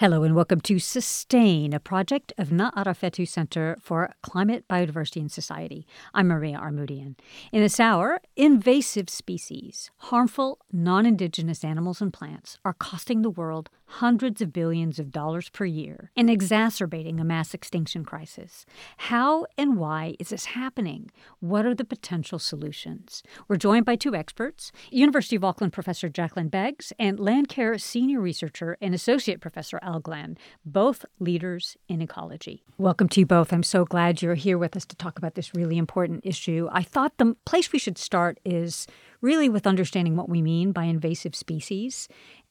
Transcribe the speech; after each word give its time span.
Hello 0.00 0.22
and 0.22 0.34
welcome 0.34 0.62
to 0.62 0.78
Sustain, 0.78 1.74
a 1.74 1.78
project 1.78 2.32
of 2.38 2.48
Ngā 2.48 2.72
Ara 2.74 2.94
Whetū 2.94 3.28
Center 3.28 3.76
for 3.82 4.14
Climate, 4.22 4.66
Biodiversity, 4.66 5.20
and 5.20 5.30
Society. 5.30 5.86
I'm 6.14 6.28
Maria 6.28 6.56
Armoudian. 6.56 7.16
In 7.52 7.60
this 7.60 7.78
hour, 7.78 8.22
invasive 8.34 9.10
species, 9.10 9.90
harmful 9.98 10.58
non 10.72 11.04
indigenous 11.04 11.62
animals 11.62 12.00
and 12.00 12.14
plants, 12.14 12.56
are 12.64 12.72
costing 12.72 13.20
the 13.20 13.28
world 13.28 13.68
hundreds 13.90 14.40
of 14.40 14.52
billions 14.52 15.00
of 15.00 15.10
dollars 15.10 15.48
per 15.48 15.64
year 15.64 16.12
and 16.16 16.30
exacerbating 16.30 17.18
a 17.18 17.24
mass 17.24 17.54
extinction 17.54 18.04
crisis. 18.04 18.64
How 18.96 19.46
and 19.58 19.76
why 19.76 20.14
is 20.20 20.28
this 20.28 20.46
happening? 20.46 21.10
What 21.40 21.66
are 21.66 21.74
the 21.74 21.84
potential 21.84 22.38
solutions? 22.38 23.22
We're 23.48 23.56
joined 23.56 23.84
by 23.84 23.96
two 23.96 24.14
experts 24.14 24.70
University 24.90 25.34
of 25.34 25.44
Auckland 25.44 25.72
professor 25.72 26.08
Jacqueline 26.08 26.48
Beggs 26.48 26.92
and 26.98 27.18
Landcare 27.18 27.80
senior 27.80 28.20
researcher 28.20 28.76
and 28.80 28.94
associate 28.94 29.40
professor 29.40 29.80
Al 29.82 29.98
Glen, 29.98 30.38
both 30.64 31.04
leaders 31.18 31.76
in 31.88 32.00
ecology. 32.00 32.62
Welcome 32.78 33.08
to 33.10 33.20
you 33.20 33.26
both. 33.26 33.52
I'm 33.52 33.64
so 33.64 33.84
glad 33.84 34.22
you're 34.22 34.34
here 34.34 34.56
with 34.56 34.76
us 34.76 34.84
to 34.86 34.96
talk 34.96 35.18
about 35.18 35.34
this 35.34 35.54
really 35.54 35.78
important 35.78 36.20
issue. 36.24 36.68
I 36.70 36.84
thought 36.84 37.18
the 37.18 37.36
place 37.44 37.72
we 37.72 37.80
should 37.80 37.98
start 37.98 38.38
is 38.44 38.86
really 39.20 39.48
with 39.48 39.66
understanding 39.66 40.16
what 40.16 40.28
we 40.28 40.40
mean 40.40 40.72
by 40.72 40.84
invasive 40.84 41.34
species 41.34 42.08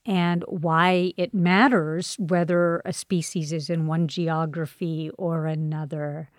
and 0.09 0.43
why 0.47 1.13
it 1.17 1.35
matters 1.35 2.15
whether 2.17 2.81
a 2.83 2.91
species 2.91 3.53
is 3.53 3.69
in 3.69 3.85
one 3.85 4.07
geography 4.07 5.11
or 5.19 5.45
another. 5.45 6.31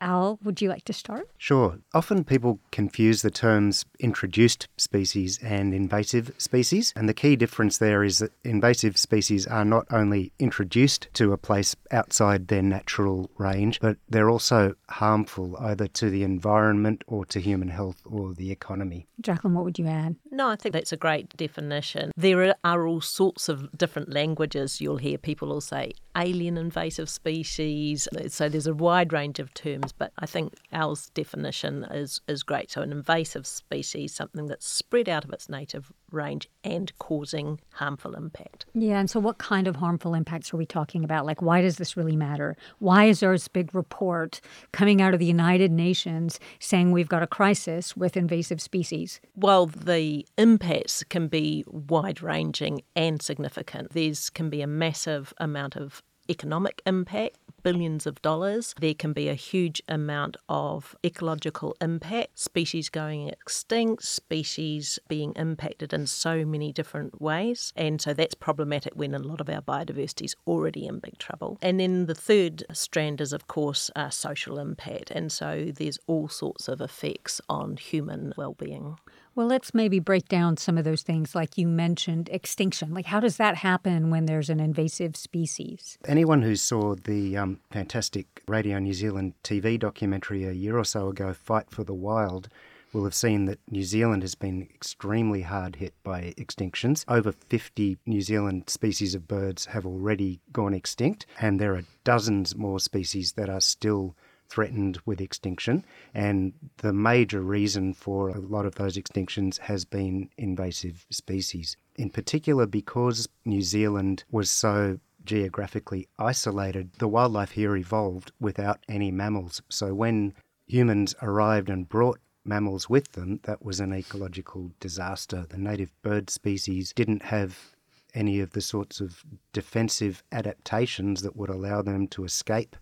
Al, 0.00 0.38
would 0.42 0.62
you 0.62 0.70
like 0.70 0.84
to 0.86 0.94
start? 0.94 1.28
Sure. 1.36 1.78
Often 1.92 2.24
people 2.24 2.58
confuse 2.72 3.20
the 3.20 3.30
terms 3.30 3.84
introduced 3.98 4.68
species 4.78 5.38
and 5.42 5.74
invasive 5.74 6.32
species. 6.38 6.94
And 6.96 7.06
the 7.06 7.12
key 7.12 7.36
difference 7.36 7.76
there 7.76 8.02
is 8.02 8.20
that 8.20 8.32
invasive 8.42 8.96
species 8.96 9.46
are 9.46 9.66
not 9.66 9.84
only 9.90 10.32
introduced 10.38 11.08
to 11.14 11.34
a 11.34 11.36
place 11.36 11.76
outside 11.90 12.48
their 12.48 12.62
natural 12.62 13.30
range, 13.36 13.78
but 13.80 13.98
they're 14.08 14.30
also 14.30 14.74
harmful 14.88 15.54
either 15.58 15.86
to 15.88 16.08
the 16.08 16.22
environment 16.22 17.04
or 17.06 17.26
to 17.26 17.38
human 17.38 17.68
health 17.68 18.00
or 18.06 18.32
the 18.32 18.50
economy. 18.50 19.06
Jacqueline, 19.20 19.54
what 19.54 19.64
would 19.64 19.78
you 19.78 19.86
add? 19.86 20.16
No, 20.30 20.48
I 20.48 20.56
think 20.56 20.72
that's 20.72 20.92
a 20.92 20.96
great 20.96 21.36
definition. 21.36 22.10
There 22.16 22.54
are 22.64 22.86
all 22.86 23.00
sorts 23.00 23.48
of 23.48 23.76
different 23.76 24.12
languages. 24.12 24.80
You'll 24.80 24.96
hear 24.96 25.18
people 25.18 25.48
will 25.48 25.60
say 25.60 25.92
alien 26.16 26.56
invasive 26.56 27.08
species. 27.08 28.08
So 28.28 28.48
there's 28.48 28.66
a 28.66 28.74
wide 28.74 29.12
range 29.12 29.38
of 29.38 29.52
terms, 29.54 29.92
but 29.92 30.12
I 30.18 30.26
think 30.26 30.54
Al's 30.72 31.10
definition 31.10 31.84
is, 31.84 32.20
is 32.28 32.42
great. 32.42 32.70
So 32.70 32.82
an 32.82 32.92
invasive 32.92 33.46
species, 33.46 34.14
something 34.14 34.46
that's 34.46 34.66
spread 34.66 35.08
out 35.08 35.24
of 35.24 35.32
its 35.32 35.48
native 35.48 35.92
range 36.12 36.48
and 36.64 36.96
causing 36.98 37.60
harmful 37.72 38.14
impact. 38.14 38.66
Yeah, 38.74 38.98
and 38.98 39.10
so 39.10 39.20
what 39.20 39.38
kind 39.38 39.66
of 39.66 39.76
harmful 39.76 40.14
impacts 40.14 40.52
are 40.52 40.56
we 40.56 40.66
talking 40.66 41.04
about? 41.04 41.26
Like, 41.26 41.42
why 41.42 41.60
does 41.62 41.76
this 41.76 41.96
really 41.96 42.16
matter? 42.16 42.56
Why 42.78 43.04
is 43.04 43.20
there 43.20 43.32
this 43.32 43.48
big 43.48 43.74
report 43.74 44.40
coming 44.72 45.00
out 45.00 45.14
of 45.14 45.20
the 45.20 45.26
United 45.26 45.70
Nations 45.70 46.38
saying 46.58 46.92
we've 46.92 47.08
got 47.08 47.22
a 47.22 47.26
crisis 47.26 47.96
with 47.96 48.16
invasive 48.16 48.60
species? 48.60 49.20
Well, 49.34 49.66
the 49.66 50.26
impacts 50.36 51.04
can 51.04 51.28
be 51.28 51.64
wide 51.66 52.22
ranging 52.22 52.82
and 52.94 53.22
significant. 53.22 53.92
There's 53.92 54.30
can 54.30 54.50
be 54.50 54.62
a 54.62 54.66
massive 54.66 55.32
amount 55.38 55.76
of 55.76 56.02
economic 56.30 56.80
impact, 56.86 57.36
billions 57.62 58.06
of 58.06 58.20
dollars. 58.22 58.74
There 58.80 58.94
can 58.94 59.12
be 59.12 59.28
a 59.28 59.34
huge 59.34 59.82
amount 59.88 60.36
of 60.48 60.96
ecological 61.04 61.76
impact, 61.80 62.38
species 62.38 62.88
going 62.88 63.28
extinct, 63.28 64.04
species 64.04 64.98
being 65.08 65.32
impacted 65.36 65.92
in 65.92 66.06
so 66.06 66.44
many 66.44 66.72
different 66.72 67.20
ways. 67.20 67.72
And 67.76 68.00
so 68.00 68.12
that's 68.14 68.34
problematic 68.34 68.94
when 68.94 69.14
a 69.14 69.18
lot 69.18 69.40
of 69.40 69.48
our 69.48 69.62
biodiversity 69.62 70.24
is 70.24 70.36
already 70.46 70.86
in 70.86 70.98
big 70.98 71.18
trouble. 71.18 71.58
And 71.62 71.80
then 71.80 72.06
the 72.06 72.14
third 72.14 72.64
strand 72.72 73.20
is, 73.20 73.32
of 73.32 73.46
course, 73.46 73.90
uh, 73.96 74.10
social 74.10 74.58
impact. 74.58 75.10
And 75.10 75.30
so 75.30 75.70
there's 75.74 75.98
all 76.06 76.28
sorts 76.28 76.68
of 76.68 76.80
effects 76.80 77.40
on 77.48 77.76
human 77.76 78.32
well-being. 78.36 78.96
Well, 79.34 79.46
let's 79.46 79.72
maybe 79.72 80.00
break 80.00 80.28
down 80.28 80.56
some 80.56 80.76
of 80.76 80.84
those 80.84 81.02
things, 81.02 81.34
like 81.34 81.56
you 81.56 81.68
mentioned 81.68 82.28
extinction. 82.32 82.92
Like, 82.92 83.06
how 83.06 83.20
does 83.20 83.36
that 83.36 83.56
happen 83.56 84.10
when 84.10 84.26
there's 84.26 84.50
an 84.50 84.60
invasive 84.60 85.16
species? 85.16 85.98
Anyone 86.06 86.42
who 86.42 86.56
saw 86.56 86.96
the 86.96 87.36
um, 87.36 87.60
fantastic 87.70 88.42
Radio 88.48 88.78
New 88.80 88.92
Zealand 88.92 89.34
TV 89.44 89.78
documentary 89.78 90.44
a 90.44 90.52
year 90.52 90.76
or 90.76 90.84
so 90.84 91.08
ago, 91.08 91.32
Fight 91.32 91.70
for 91.70 91.84
the 91.84 91.94
Wild, 91.94 92.48
will 92.92 93.04
have 93.04 93.14
seen 93.14 93.44
that 93.44 93.60
New 93.70 93.84
Zealand 93.84 94.22
has 94.22 94.34
been 94.34 94.62
extremely 94.62 95.42
hard 95.42 95.76
hit 95.76 95.94
by 96.02 96.34
extinctions. 96.36 97.04
Over 97.08 97.32
50 97.32 97.98
New 98.06 98.20
Zealand 98.20 98.68
species 98.68 99.14
of 99.14 99.28
birds 99.28 99.66
have 99.66 99.86
already 99.86 100.40
gone 100.52 100.74
extinct, 100.74 101.26
and 101.40 101.60
there 101.60 101.74
are 101.74 101.84
dozens 102.04 102.56
more 102.56 102.80
species 102.80 103.32
that 103.32 103.48
are 103.48 103.60
still 103.60 104.16
threatened 104.50 104.98
with 105.06 105.20
extinction. 105.20 105.84
And 106.12 106.52
the 106.78 106.92
major 106.92 107.40
reason 107.40 107.94
for 107.94 108.28
a 108.28 108.40
lot 108.40 108.66
of 108.66 108.74
those 108.74 108.96
extinctions 108.96 109.58
has 109.58 109.84
been 109.84 110.28
invasive 110.36 111.06
species. 111.10 111.76
In 111.96 112.10
particular, 112.10 112.66
because 112.66 113.28
New 113.44 113.62
Zealand 113.62 114.24
was 114.30 114.50
so 114.50 114.98
geographically 115.24 116.08
isolated, 116.18 116.92
the 116.98 117.08
wildlife 117.08 117.52
here 117.52 117.76
evolved 117.76 118.32
without 118.40 118.80
any 118.88 119.10
mammals. 119.10 119.62
So 119.68 119.94
when 119.94 120.34
humans 120.66 121.14
arrived 121.22 121.70
and 121.70 121.88
brought 121.88 122.18
mammals 122.44 122.88
with 122.88 123.12
them, 123.12 123.40
that 123.44 123.64
was 123.64 123.80
an 123.80 123.92
ecological 123.92 124.72
disaster. 124.80 125.46
The 125.48 125.58
native 125.58 125.92
bird 126.02 126.30
species 126.30 126.92
didn't 126.92 127.22
have 127.24 127.74
any 128.14 128.40
of 128.40 128.50
the 128.50 128.60
sorts 128.60 129.00
of 129.00 129.22
defensive 129.52 130.24
adaptations 130.32 131.22
that 131.22 131.36
would 131.36 131.50
allow 131.50 131.82
them 131.82 132.08
to 132.08 132.24
escape 132.24 132.76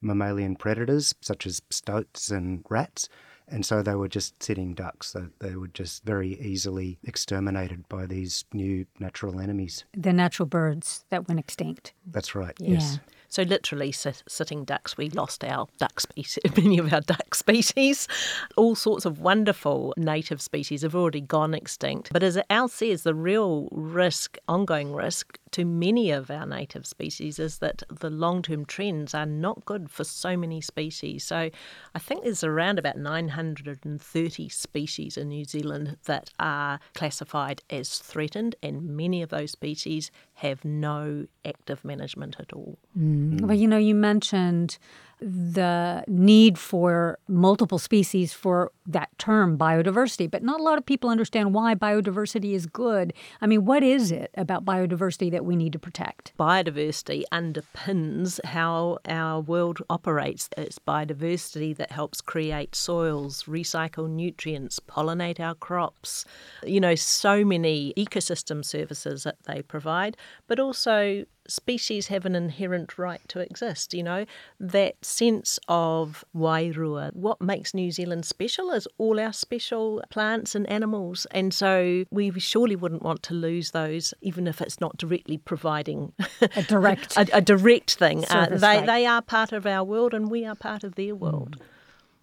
mammalian 0.00 0.56
predators 0.56 1.14
such 1.20 1.46
as 1.46 1.62
stoats 1.70 2.30
and 2.30 2.64
rats. 2.68 3.08
And 3.52 3.66
so 3.66 3.82
they 3.82 3.96
were 3.96 4.08
just 4.08 4.40
sitting 4.40 4.74
ducks. 4.74 5.08
So 5.08 5.26
they 5.40 5.56
were 5.56 5.66
just 5.66 6.04
very 6.04 6.40
easily 6.40 6.98
exterminated 7.02 7.88
by 7.88 8.06
these 8.06 8.44
new 8.52 8.86
natural 9.00 9.40
enemies. 9.40 9.84
The 9.92 10.12
natural 10.12 10.46
birds 10.46 11.04
that 11.10 11.26
went 11.26 11.40
extinct. 11.40 11.92
That's 12.06 12.34
right, 12.36 12.54
Yeah. 12.60 12.74
yes. 12.74 13.00
So 13.28 13.42
literally 13.42 13.92
sit, 13.92 14.24
sitting 14.28 14.64
ducks, 14.64 14.96
we 14.96 15.08
lost 15.08 15.44
our 15.44 15.68
duck 15.78 16.00
species, 16.00 16.42
many 16.56 16.78
of 16.78 16.92
our 16.92 17.00
duck 17.00 17.32
species. 17.36 18.08
All 18.56 18.74
sorts 18.74 19.04
of 19.04 19.20
wonderful 19.20 19.94
native 19.96 20.40
species 20.42 20.82
have 20.82 20.96
already 20.96 21.20
gone 21.20 21.54
extinct. 21.54 22.12
But 22.12 22.24
as 22.24 22.38
Al 22.50 22.66
says, 22.66 23.04
the 23.04 23.14
real 23.14 23.68
risk, 23.70 24.36
ongoing 24.48 24.92
risk 24.92 25.38
to 25.52 25.64
many 25.64 26.10
of 26.10 26.30
our 26.30 26.46
native 26.46 26.86
species 26.86 27.38
is 27.38 27.58
that 27.58 27.82
the 27.90 28.10
long-term 28.10 28.64
trends 28.66 29.14
are 29.14 29.26
not 29.26 29.64
good 29.64 29.90
for 29.90 30.04
so 30.04 30.36
many 30.36 30.60
species. 30.60 31.24
So 31.24 31.50
I 31.94 31.98
think 31.98 32.24
there's 32.24 32.44
around 32.44 32.78
about 32.78 32.96
930 32.96 34.48
species 34.48 35.16
in 35.16 35.28
New 35.28 35.44
Zealand 35.44 35.96
that 36.04 36.30
are 36.38 36.80
classified 36.94 37.62
as 37.70 37.98
threatened 37.98 38.54
and 38.62 38.96
many 38.96 39.22
of 39.22 39.30
those 39.30 39.50
species 39.50 40.10
have 40.34 40.64
no 40.64 41.26
active 41.44 41.84
management 41.84 42.36
at 42.38 42.52
all. 42.52 42.78
Mm. 42.98 43.42
Well, 43.42 43.56
you 43.56 43.66
know, 43.66 43.78
you 43.78 43.94
mentioned 43.94 44.78
the 45.20 46.04
need 46.08 46.58
for 46.58 47.18
multiple 47.28 47.78
species 47.78 48.32
for 48.32 48.72
that 48.86 49.10
term 49.18 49.56
biodiversity, 49.58 50.30
but 50.30 50.42
not 50.42 50.60
a 50.60 50.62
lot 50.62 50.78
of 50.78 50.86
people 50.86 51.10
understand 51.10 51.54
why 51.54 51.74
biodiversity 51.74 52.54
is 52.54 52.66
good. 52.66 53.12
I 53.40 53.46
mean, 53.46 53.64
what 53.64 53.82
is 53.82 54.10
it 54.10 54.30
about 54.36 54.64
biodiversity 54.64 55.30
that 55.30 55.44
we 55.44 55.56
need 55.56 55.72
to 55.74 55.78
protect? 55.78 56.32
Biodiversity 56.38 57.22
underpins 57.32 58.42
how 58.44 58.98
our 59.06 59.40
world 59.40 59.78
operates. 59.90 60.48
It's 60.56 60.78
biodiversity 60.78 61.76
that 61.76 61.92
helps 61.92 62.20
create 62.20 62.74
soils, 62.74 63.44
recycle 63.44 64.08
nutrients, 64.08 64.80
pollinate 64.80 65.40
our 65.40 65.54
crops. 65.54 66.24
You 66.64 66.80
know, 66.80 66.94
so 66.94 67.44
many 67.44 67.92
ecosystem 67.96 68.64
services 68.64 69.24
that 69.24 69.42
they 69.44 69.62
provide, 69.62 70.16
but 70.46 70.58
also 70.58 71.24
species 71.50 72.06
have 72.08 72.24
an 72.24 72.34
inherent 72.34 72.98
right 72.98 73.20
to 73.28 73.40
exist, 73.40 73.94
you 73.94 74.02
know. 74.02 74.24
That 74.58 75.04
sense 75.04 75.58
of 75.68 76.24
wairua, 76.34 77.14
what 77.14 77.40
makes 77.40 77.74
New 77.74 77.90
Zealand 77.90 78.24
special 78.24 78.70
is 78.70 78.86
all 78.98 79.20
our 79.20 79.32
special 79.32 80.02
plants 80.10 80.54
and 80.54 80.68
animals. 80.68 81.26
And 81.30 81.52
so 81.52 82.04
we 82.10 82.30
surely 82.38 82.76
wouldn't 82.76 83.02
want 83.02 83.22
to 83.24 83.34
lose 83.34 83.72
those, 83.72 84.14
even 84.20 84.46
if 84.46 84.60
it's 84.60 84.80
not 84.80 84.96
directly 84.96 85.38
providing 85.38 86.12
A 86.56 86.62
direct 86.62 87.16
a, 87.16 87.26
a 87.34 87.40
direct 87.40 87.94
thing. 87.94 88.24
Uh, 88.26 88.46
they, 88.50 88.84
they 88.84 89.06
are 89.06 89.22
part 89.22 89.52
of 89.52 89.66
our 89.66 89.84
world 89.84 90.14
and 90.14 90.30
we 90.30 90.44
are 90.44 90.54
part 90.54 90.84
of 90.84 90.94
their 90.94 91.14
world. 91.14 91.56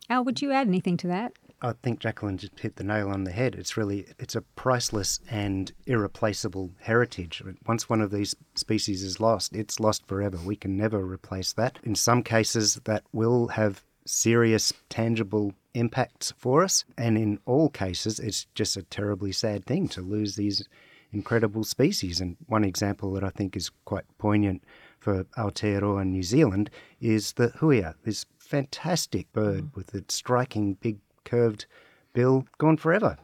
Al, 0.09 0.23
would 0.23 0.41
you 0.41 0.51
add 0.51 0.67
anything 0.67 0.97
to 0.97 1.07
that? 1.07 1.33
I 1.61 1.73
think 1.81 1.99
Jacqueline 1.99 2.37
just 2.37 2.59
hit 2.59 2.75
the 2.75 2.83
nail 2.83 3.09
on 3.09 3.23
the 3.23 3.31
head. 3.31 3.55
It's 3.55 3.77
really 3.77 4.05
it's 4.19 4.35
a 4.35 4.41
priceless 4.41 5.19
and 5.29 5.71
irreplaceable 5.85 6.71
heritage. 6.81 7.41
Once 7.65 7.89
one 7.89 8.01
of 8.01 8.11
these 8.11 8.35
species 8.55 9.01
is 9.01 9.19
lost, 9.19 9.55
it's 9.55 9.79
lost 9.79 10.07
forever. 10.07 10.37
We 10.37 10.55
can 10.55 10.77
never 10.77 11.03
replace 11.03 11.53
that. 11.53 11.79
In 11.83 11.95
some 11.95 12.21
cases, 12.21 12.75
that 12.85 13.03
will 13.11 13.47
have 13.49 13.83
serious, 14.05 14.71
tangible 14.89 15.53
impacts 15.73 16.31
for 16.37 16.63
us, 16.63 16.85
and 16.97 17.17
in 17.17 17.39
all 17.45 17.69
cases, 17.69 18.19
it's 18.19 18.45
just 18.53 18.77
a 18.77 18.83
terribly 18.83 19.31
sad 19.31 19.65
thing 19.65 19.87
to 19.89 20.01
lose 20.01 20.35
these 20.35 20.67
incredible 21.11 21.63
species. 21.63 22.21
And 22.21 22.37
one 22.45 22.63
example 22.63 23.13
that 23.13 23.23
I 23.23 23.29
think 23.29 23.55
is 23.55 23.71
quite 23.85 24.05
poignant 24.17 24.63
for 24.99 25.23
Aotearoa 25.37 26.05
New 26.05 26.23
Zealand 26.23 26.69
is 26.99 27.33
the 27.33 27.49
huia, 27.49 27.95
this 28.03 28.25
fantastic 28.37 29.31
bird 29.33 29.65
mm. 29.65 29.75
with 29.75 29.93
its 29.93 30.15
striking 30.15 30.75
big 30.75 30.99
curved 31.27 31.65
bill, 32.13 32.45
gone 32.57 32.77
forever. 32.77 33.17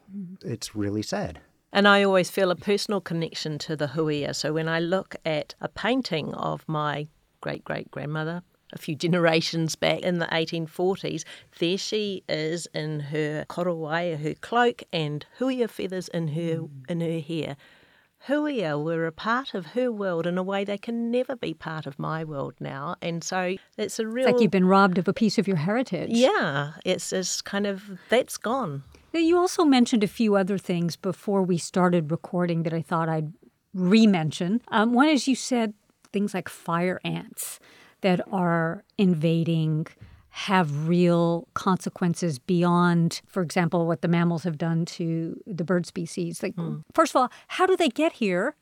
It's 0.44 0.76
really 0.76 1.02
sad. 1.02 1.40
And 1.72 1.88
I 1.88 2.04
always 2.04 2.30
feel 2.30 2.52
a 2.52 2.56
personal 2.56 3.02
connection 3.02 3.58
to 3.60 3.76
the 3.76 3.88
huia. 3.88 4.36
So 4.36 4.54
when 4.54 4.70
I 4.70 4.80
look 4.80 5.16
at 5.26 5.56
a 5.60 5.68
painting 5.68 6.36
of 6.36 6.64
my 6.68 7.08
great 7.42 7.64
great 7.64 7.90
grandmother, 7.90 8.44
a 8.72 8.78
few 8.78 8.96
generations 9.06 9.76
back 9.76 10.02
in 10.02 10.20
the 10.20 10.28
1840s, 10.28 11.24
there 11.58 11.78
she 11.78 12.24
is 12.30 12.68
in 12.76 13.00
her 13.00 13.46
korowai, 13.50 14.22
her 14.22 14.36
cloak, 14.36 14.84
and 14.94 15.26
huia 15.40 15.68
feathers 15.68 16.08
in 16.10 16.28
her 16.30 16.68
in 16.88 17.02
her 17.02 17.20
hair. 17.20 17.58
Huia 18.28 18.82
were 18.82 19.06
a 19.06 19.12
part 19.12 19.54
of 19.54 19.68
her 19.68 19.92
world 19.92 20.26
in 20.26 20.38
a 20.38 20.44
way 20.44 20.64
they 20.64 20.78
can 20.78 21.12
never 21.12 21.36
be 21.36 21.54
part 21.54 21.86
of 21.86 22.00
my 22.00 22.24
world 22.24 22.54
now. 22.60 22.96
And 23.02 23.24
so 23.24 23.56
it's 23.78 24.00
a 24.00 24.08
real. 24.08 24.28
It's 24.28 24.34
like 24.34 24.42
you've 24.42 24.52
been 24.52 24.68
robbed 24.68 24.98
of 24.98 25.08
a 25.08 25.14
piece 25.14 25.38
of 25.38 25.48
your 25.48 25.58
heritage. 25.58 26.12
Yeah, 26.12 26.74
it's, 26.86 27.12
it's 27.12 27.42
kind 27.42 27.68
of, 27.68 27.84
that's 28.10 28.38
gone. 28.38 28.84
You 29.12 29.38
also 29.38 29.66
mentioned 29.66 30.04
a 30.04 30.08
few 30.08 30.36
other 30.36 30.58
things 30.58 30.96
before 30.96 31.44
we 31.44 31.58
started 31.58 32.12
recording 32.12 32.64
that 32.64 32.74
I 32.74 32.82
thought 32.82 33.10
I'd 33.10 33.34
re 33.74 34.08
mention. 34.08 34.62
Um, 34.70 34.94
one 34.94 35.10
is 35.10 35.28
you 35.28 35.36
said 35.36 35.74
things 36.12 36.34
like 36.34 36.48
fire 36.48 37.02
ants 37.04 37.60
that 38.02 38.22
are 38.32 38.84
invading 38.98 39.88
have 40.36 40.88
real 40.88 41.48
consequences 41.54 42.40
beyond, 42.40 43.22
for 43.28 43.44
example, 43.44 43.86
what 43.86 44.02
the 44.02 44.08
mammals 44.08 44.44
have 44.44 44.58
done 44.58 44.84
to 44.84 45.40
the 45.46 45.64
bird 45.64 45.86
species. 45.86 46.42
Like, 46.42 46.56
mm. 46.56 46.82
first 46.92 47.12
of 47.12 47.22
all, 47.22 47.30
how 47.50 47.68
do 47.68 47.78
they 47.78 47.90
get 47.90 48.14
here? 48.14 48.56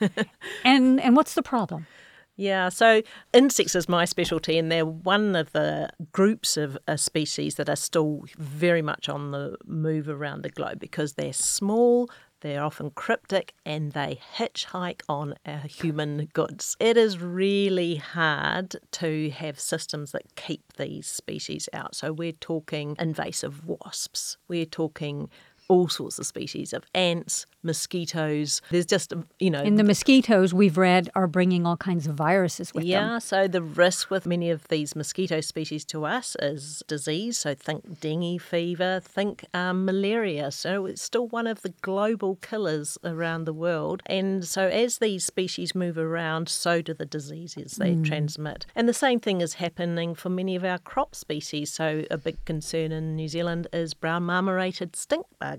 and 0.64 1.00
and 1.00 1.14
what's 1.14 1.34
the 1.34 1.42
problem? 1.42 1.86
Yeah, 2.34 2.70
so 2.70 3.02
insects 3.32 3.76
is 3.76 3.88
my 3.88 4.04
specialty, 4.04 4.58
and 4.58 4.72
they're 4.72 4.84
one 4.84 5.36
of 5.36 5.52
the 5.52 5.90
groups 6.10 6.56
of 6.56 6.76
a 6.88 6.98
species 6.98 7.54
that 7.54 7.68
are 7.68 7.76
still 7.76 8.24
very 8.36 8.82
much 8.82 9.08
on 9.08 9.30
the 9.30 9.56
move 9.64 10.08
around 10.08 10.42
the 10.42 10.48
globe 10.48 10.80
because 10.80 11.12
they're 11.12 11.32
small, 11.32 12.10
they're 12.42 12.62
often 12.62 12.90
cryptic 12.90 13.54
and 13.64 13.92
they 13.92 14.20
hitchhike 14.36 15.02
on 15.08 15.34
our 15.46 15.58
human 15.60 16.28
goods. 16.32 16.76
It 16.78 16.96
is 16.96 17.18
really 17.18 17.96
hard 17.96 18.76
to 18.92 19.30
have 19.30 19.58
systems 19.58 20.12
that 20.12 20.34
keep 20.36 20.74
these 20.76 21.06
species 21.06 21.68
out. 21.72 21.94
So 21.94 22.12
we're 22.12 22.32
talking 22.32 22.96
invasive 22.98 23.64
wasps, 23.66 24.36
we're 24.48 24.66
talking 24.66 25.30
all 25.68 25.88
sorts 25.88 26.18
of 26.18 26.26
species 26.26 26.72
of 26.72 26.84
ants, 26.94 27.46
mosquitoes. 27.62 28.60
There's 28.70 28.86
just, 28.86 29.12
you 29.38 29.50
know. 29.50 29.60
And 29.60 29.78
the 29.78 29.84
mosquitoes 29.84 30.52
we've 30.52 30.76
read 30.76 31.08
are 31.14 31.26
bringing 31.26 31.66
all 31.66 31.76
kinds 31.76 32.06
of 32.06 32.14
viruses 32.14 32.74
with 32.74 32.84
yeah, 32.84 33.00
them. 33.00 33.10
Yeah, 33.10 33.18
so 33.18 33.48
the 33.48 33.62
risk 33.62 34.10
with 34.10 34.26
many 34.26 34.50
of 34.50 34.68
these 34.68 34.96
mosquito 34.96 35.40
species 35.40 35.84
to 35.86 36.04
us 36.04 36.36
is 36.40 36.82
disease. 36.86 37.38
So 37.38 37.54
think 37.54 38.00
dengue 38.00 38.40
fever, 38.40 39.00
think 39.02 39.44
um, 39.54 39.84
malaria. 39.84 40.50
So 40.50 40.86
it's 40.86 41.02
still 41.02 41.28
one 41.28 41.46
of 41.46 41.62
the 41.62 41.70
global 41.82 42.36
killers 42.36 42.98
around 43.04 43.44
the 43.44 43.52
world. 43.52 44.02
And 44.06 44.44
so 44.44 44.66
as 44.68 44.98
these 44.98 45.24
species 45.24 45.74
move 45.74 45.96
around, 45.98 46.48
so 46.48 46.82
do 46.82 46.94
the 46.94 47.06
diseases 47.06 47.76
they 47.76 47.94
mm. 47.94 48.04
transmit. 48.04 48.66
And 48.74 48.88
the 48.88 48.94
same 48.94 49.20
thing 49.20 49.40
is 49.40 49.54
happening 49.54 50.14
for 50.14 50.28
many 50.28 50.56
of 50.56 50.64
our 50.64 50.78
crop 50.78 51.14
species. 51.14 51.72
So 51.72 52.04
a 52.10 52.18
big 52.18 52.44
concern 52.44 52.92
in 52.92 53.16
New 53.16 53.28
Zealand 53.28 53.68
is 53.72 53.94
brown 53.94 54.24
marmorated 54.24 54.96
stink 54.96 55.26
bug. 55.38 55.51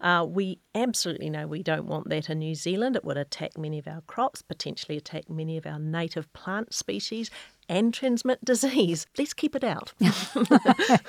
Uh, 0.00 0.26
we 0.28 0.58
absolutely 0.74 1.30
know 1.30 1.46
we 1.46 1.62
don't 1.62 1.86
want 1.86 2.08
that 2.08 2.28
in 2.28 2.38
New 2.38 2.54
Zealand. 2.54 2.96
It 2.96 3.04
would 3.04 3.16
attack 3.16 3.56
many 3.56 3.78
of 3.78 3.88
our 3.88 4.02
crops, 4.06 4.42
potentially 4.42 4.96
attack 4.96 5.30
many 5.30 5.56
of 5.56 5.66
our 5.66 5.78
native 5.78 6.32
plant 6.32 6.74
species, 6.74 7.30
and 7.68 7.92
transmit 7.94 8.44
disease. 8.44 9.06
Let's 9.18 9.34
keep 9.34 9.56
it 9.56 9.64
out. 9.64 9.92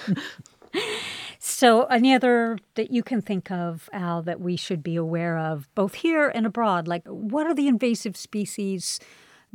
so, 1.40 1.84
any 1.84 2.14
other 2.14 2.58
that 2.76 2.92
you 2.92 3.04
can 3.04 3.22
think 3.22 3.52
of, 3.52 3.90
Al, 3.92 4.22
that 4.24 4.40
we 4.40 4.56
should 4.56 4.84
be 4.84 4.96
aware 4.96 5.38
of, 5.38 5.68
both 5.76 5.96
here 5.96 6.30
and 6.30 6.46
abroad? 6.46 6.88
Like, 6.88 7.06
what 7.08 7.48
are 7.48 7.54
the 7.54 7.68
invasive 7.68 8.16
species? 8.16 9.00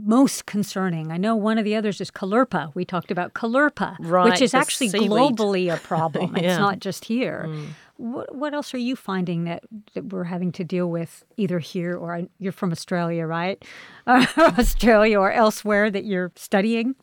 most 0.07 0.47
concerning. 0.47 1.11
I 1.13 1.17
know 1.17 1.37
one 1.37 1.59
of 1.59 1.65
the 1.65 1.77
others 1.77 2.01
is 2.01 2.11
Caulerpa. 2.11 2.75
We 2.75 2.85
talked 2.85 3.11
about 3.11 3.35
Caulerpa, 3.35 3.97
right, 4.01 4.31
which 4.31 4.41
is 4.43 4.55
actually 4.55 4.89
seaweed. 4.89 5.11
globally 5.11 5.73
a 5.73 5.77
problem. 5.87 6.37
yeah. 6.37 6.53
It's 6.53 6.59
not 6.59 6.81
just 6.81 7.05
here. 7.05 7.47
Mm. 7.49 7.67
What, 8.01 8.35
what 8.35 8.55
else 8.55 8.73
are 8.73 8.79
you 8.79 8.97
finding 8.97 9.45
that, 9.45 9.63
that 9.95 10.07
we're 10.07 10.25
having 10.25 10.53
to 10.53 10.65
deal 10.65 10.91
with 10.91 11.23
either 11.37 11.59
here 11.59 11.97
or 11.97 12.23
you're 12.39 12.51
from 12.51 12.73
Australia, 12.73 13.27
right? 13.27 13.63
Australia 14.07 15.19
or 15.19 15.31
elsewhere 15.31 15.91
that 15.91 16.05
you're 16.05 16.33
studying? 16.35 16.95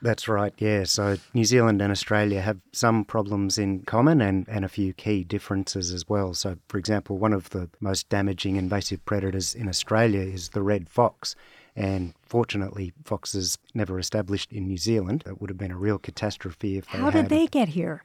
That's 0.00 0.26
right, 0.26 0.54
yeah. 0.58 0.84
So 0.84 1.16
New 1.34 1.44
Zealand 1.44 1.82
and 1.82 1.92
Australia 1.92 2.40
have 2.40 2.58
some 2.72 3.04
problems 3.04 3.58
in 3.58 3.80
common 3.80 4.20
and, 4.20 4.48
and 4.48 4.64
a 4.64 4.68
few 4.68 4.92
key 4.92 5.22
differences 5.22 5.92
as 5.92 6.08
well. 6.08 6.34
So, 6.34 6.56
for 6.68 6.78
example, 6.78 7.18
one 7.18 7.32
of 7.32 7.50
the 7.50 7.68
most 7.80 8.08
damaging 8.08 8.56
invasive 8.56 9.04
predators 9.04 9.54
in 9.54 9.68
Australia 9.68 10.20
is 10.20 10.50
the 10.50 10.62
red 10.62 10.88
fox. 10.88 11.34
And 11.76 12.14
fortunately, 12.22 12.92
foxes 13.04 13.58
never 13.74 13.98
established 13.98 14.52
in 14.52 14.66
New 14.66 14.78
Zealand. 14.78 15.24
It 15.26 15.40
would 15.40 15.50
have 15.50 15.58
been 15.58 15.70
a 15.70 15.76
real 15.76 15.98
catastrophe 15.98 16.78
if 16.78 16.90
they 16.90 16.98
How 16.98 17.10
did 17.10 17.28
they 17.28 17.46
get 17.46 17.68
here? 17.68 18.02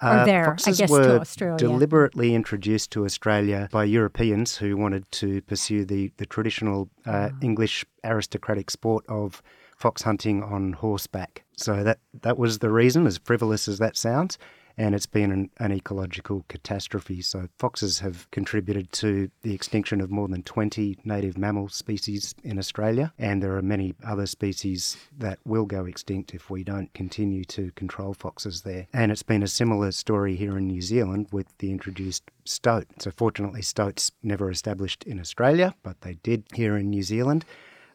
Uh, 0.00 0.24
there, 0.24 0.44
foxes 0.44 0.80
I 0.80 0.82
guess, 0.82 0.90
were 0.90 1.02
to 1.02 1.20
Australia. 1.20 1.58
deliberately 1.58 2.34
introduced 2.34 2.90
to 2.92 3.04
Australia 3.04 3.68
by 3.70 3.84
Europeans 3.84 4.56
who 4.56 4.76
wanted 4.76 5.10
to 5.12 5.42
pursue 5.42 5.84
the, 5.84 6.10
the 6.16 6.26
traditional 6.26 6.88
uh, 7.06 7.30
oh. 7.32 7.38
English 7.40 7.84
aristocratic 8.04 8.70
sport 8.70 9.04
of 9.08 9.42
fox 9.76 10.02
hunting 10.02 10.42
on 10.42 10.72
horseback. 10.72 11.44
So 11.56 11.84
that, 11.84 11.98
that 12.22 12.38
was 12.38 12.58
the 12.58 12.70
reason, 12.70 13.06
as 13.06 13.18
frivolous 13.18 13.68
as 13.68 13.78
that 13.78 13.96
sounds 13.96 14.38
and 14.76 14.94
it's 14.94 15.06
been 15.06 15.30
an, 15.30 15.50
an, 15.58 15.72
ecological 15.72 16.44
catastrophe. 16.48 17.22
So, 17.22 17.48
foxes 17.58 18.00
have 18.00 18.30
contributed 18.30 18.92
to 18.92 19.30
the 19.42 19.54
extinction 19.54 20.00
of 20.00 20.10
more 20.10 20.28
than 20.28 20.42
20 20.42 20.98
native 21.04 21.38
mammal 21.38 21.68
species 21.68 22.34
in 22.42 22.58
Australia, 22.58 23.12
and 23.18 23.42
there 23.42 23.56
are 23.56 23.62
many 23.62 23.94
other 24.04 24.26
species 24.26 24.96
that 25.18 25.38
will 25.44 25.64
go 25.64 25.84
extinct 25.84 26.34
if 26.34 26.50
we 26.50 26.64
don't 26.64 26.92
continue 26.94 27.44
to 27.44 27.70
control 27.72 28.14
foxes 28.14 28.62
there. 28.62 28.86
And 28.92 29.10
it's 29.12 29.22
been 29.22 29.42
a 29.42 29.48
similar 29.48 29.92
story 29.92 30.36
here 30.36 30.56
in 30.58 30.66
New 30.66 30.82
Zealand 30.82 31.28
with 31.32 31.46
the 31.58 31.70
introduced 31.70 32.30
stoat. 32.44 32.86
So, 32.98 33.10
fortunately, 33.10 33.62
stoats 33.62 34.12
never 34.22 34.50
established 34.50 35.04
in 35.04 35.20
Australia, 35.20 35.74
but 35.82 36.00
they 36.00 36.14
did 36.22 36.44
here 36.54 36.76
in 36.76 36.90
New 36.90 37.02
Zealand. 37.02 37.44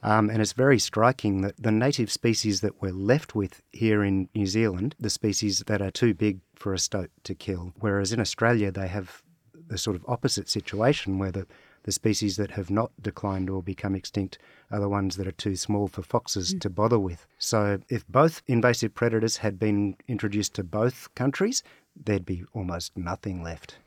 Um, 0.04 0.30
and 0.30 0.42
it's 0.42 0.54
very 0.54 0.80
striking 0.80 1.42
that 1.42 1.56
the 1.62 1.72
native 1.72 2.12
species 2.12 2.62
that 2.62 2.82
we're 2.82 2.92
left 2.92 3.36
with 3.36 3.62
here 3.72 4.04
in 4.04 4.30
New 4.36 4.46
Zealand, 4.46 4.96
the 5.00 5.10
species 5.10 5.64
that 5.68 5.82
are 5.82 5.92
too 5.92 6.14
big 6.14 6.40
for 6.56 6.74
a 6.74 6.80
stoat 6.80 7.10
to 7.24 7.36
kill, 7.36 7.74
whereas 7.80 8.14
in 8.14 8.20
Australia 8.20 8.72
they 8.72 8.88
have 8.88 9.24
the 9.68 9.78
sort 9.78 9.96
of 9.96 10.06
opposite 10.08 10.50
situation 10.50 11.18
where 11.18 11.32
the, 11.32 11.46
the 11.84 11.92
species 11.92 12.38
that 12.38 12.52
have 12.52 12.70
not 12.70 12.92
declined 13.02 13.50
or 13.50 13.62
become 13.62 13.96
extinct 13.96 14.38
are 14.72 14.80
the 14.80 14.90
ones 14.90 15.18
that 15.18 15.28
are 15.28 15.32
too 15.32 15.56
small 15.56 15.88
for 15.88 16.02
foxes 16.02 16.54
mm. 16.54 16.62
to 16.62 16.70
bother 16.70 17.00
with. 17.00 17.26
So 17.38 17.80
if 17.90 18.08
both 18.08 18.42
invasive 18.48 18.94
predators 18.94 19.38
had 19.38 19.60
been 19.60 19.96
introduced 20.08 20.54
to 20.56 20.64
both 20.64 21.14
countries, 21.16 21.64
there'd 21.96 22.26
be 22.26 22.46
almost 22.54 22.98
nothing 22.98 23.44
left. 23.44 23.78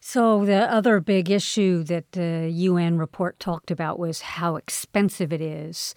So, 0.00 0.44
the 0.44 0.70
other 0.72 1.00
big 1.00 1.30
issue 1.30 1.82
that 1.84 2.12
the 2.12 2.50
UN 2.52 2.98
report 2.98 3.40
talked 3.40 3.70
about 3.70 3.98
was 3.98 4.20
how 4.20 4.56
expensive 4.56 5.32
it 5.32 5.40
is 5.40 5.94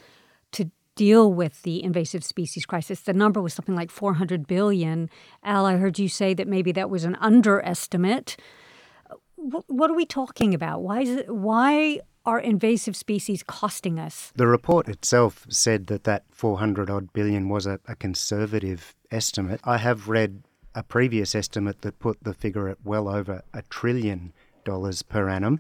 to 0.54 0.72
deal 0.96 1.32
with 1.32 1.62
the 1.64 1.84
invasive 1.84 2.24
species 2.24 2.66
crisis. 2.66 3.02
The 3.02 3.14
number 3.14 3.42
was 3.42 3.54
something 3.54 3.76
like 3.76 3.92
400 3.92 4.48
billion. 4.48 5.10
Al, 5.44 5.66
I 5.66 5.78
heard 5.78 6.00
you 6.00 6.10
say 6.10 6.34
that 6.34 6.48
maybe 6.48 6.72
that 6.74 6.90
was 6.90 7.04
an 7.06 7.16
underestimate. 7.22 8.36
What 9.36 9.90
are 9.90 9.96
we 9.96 10.06
talking 10.06 10.54
about? 10.54 10.82
Why 10.82 11.02
is 11.02 11.10
it, 11.10 11.34
why 11.34 12.02
are 12.26 12.40
invasive 12.40 12.96
species 12.98 13.42
costing 13.42 14.00
us? 14.00 14.34
The 14.36 14.48
report 14.48 14.90
itself 14.90 15.46
said 15.50 15.88
that 15.88 16.04
that 16.04 16.24
400 16.32 16.90
odd 16.90 17.14
billion 17.14 17.48
was 17.48 17.66
a, 17.66 17.80
a 17.88 17.96
conservative 17.96 18.96
estimate. 19.12 19.62
I 19.64 19.78
have 19.78 20.10
read 20.10 20.44
a 20.76 20.84
previous 20.84 21.36
estimate 21.36 21.82
that 21.82 22.00
put 22.00 22.24
the 22.24 22.34
figure 22.34 22.68
at 22.68 22.78
well 22.84 23.08
over 23.08 23.42
a 23.54 23.62
trillion 23.64 24.34
dollars 24.64 25.02
per 25.02 25.30
annum. 25.30 25.60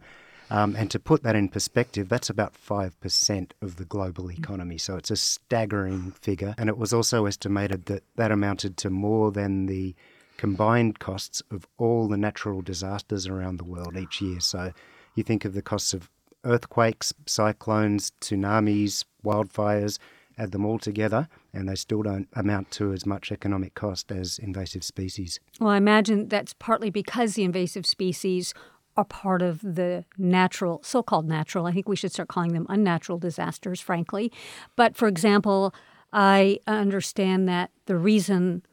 Um, 0.50 0.76
and 0.78 0.90
to 0.92 1.00
put 1.00 1.24
that 1.24 1.36
in 1.36 1.50
perspective, 1.50 2.08
that's 2.08 2.30
about 2.30 2.54
5% 2.54 3.52
of 3.62 3.76
the 3.76 3.86
global 3.86 4.32
economy. 4.32 4.78
So 4.78 4.96
it's 4.96 5.12
a 5.12 5.18
staggering 5.18 6.12
figure. 6.12 6.56
And 6.58 6.70
it 6.70 6.78
was 6.78 6.94
also 6.94 7.26
estimated 7.26 7.86
that 7.88 8.04
that 8.16 8.32
amounted 8.32 8.78
to 8.78 8.90
more 8.90 9.32
than 9.32 9.66
the 9.66 9.94
combined 10.38 11.00
costs 11.00 11.42
of 11.52 11.68
all 11.78 12.08
the 12.08 12.18
natural 12.18 12.62
disasters 12.62 13.28
around 13.28 13.58
the 13.58 13.66
world 13.66 13.98
each 13.98 14.22
year. 14.22 14.40
So 14.40 14.72
you 15.16 15.24
think 15.24 15.44
of 15.44 15.54
the 15.54 15.62
costs 15.62 15.94
of 15.94 16.10
earthquakes, 16.46 17.14
cyclones, 17.26 18.12
tsunamis, 18.22 19.04
wildfires, 19.26 20.00
add 20.38 20.52
them 20.52 20.66
all 20.66 20.80
together, 20.80 21.28
and 21.54 21.68
they 21.68 21.76
still 21.76 22.02
don't 22.02 22.28
amount 22.34 22.72
to 22.72 22.94
as 22.94 23.06
much 23.06 23.32
economic 23.32 23.74
cost 23.74 24.12
as 24.12 24.40
invasive 24.40 24.84
species. 24.84 25.40
Well, 25.60 25.70
I 25.70 25.78
imagine 25.78 26.28
that's 26.28 26.54
partly 26.54 26.90
because 26.90 27.36
the 27.36 27.44
invasive 27.44 27.86
species 27.86 28.54
are 28.96 29.06
part 29.06 29.42
of 29.42 29.62
the 29.62 30.06
natural, 30.18 30.82
so 30.84 31.04
called 31.04 31.28
natural, 31.28 31.68
I 31.68 31.72
think 31.72 31.88
we 31.88 31.96
should 31.96 32.12
start 32.12 32.30
calling 32.30 32.54
them 32.54 32.66
unnatural 32.68 33.20
disasters, 33.20 33.80
frankly. 33.80 34.32
But 34.76 34.96
for 34.96 35.08
example, 35.08 35.74
I 36.12 36.60
understand 36.66 37.48
that 37.48 37.70
the 37.86 37.96
reason 37.96 38.64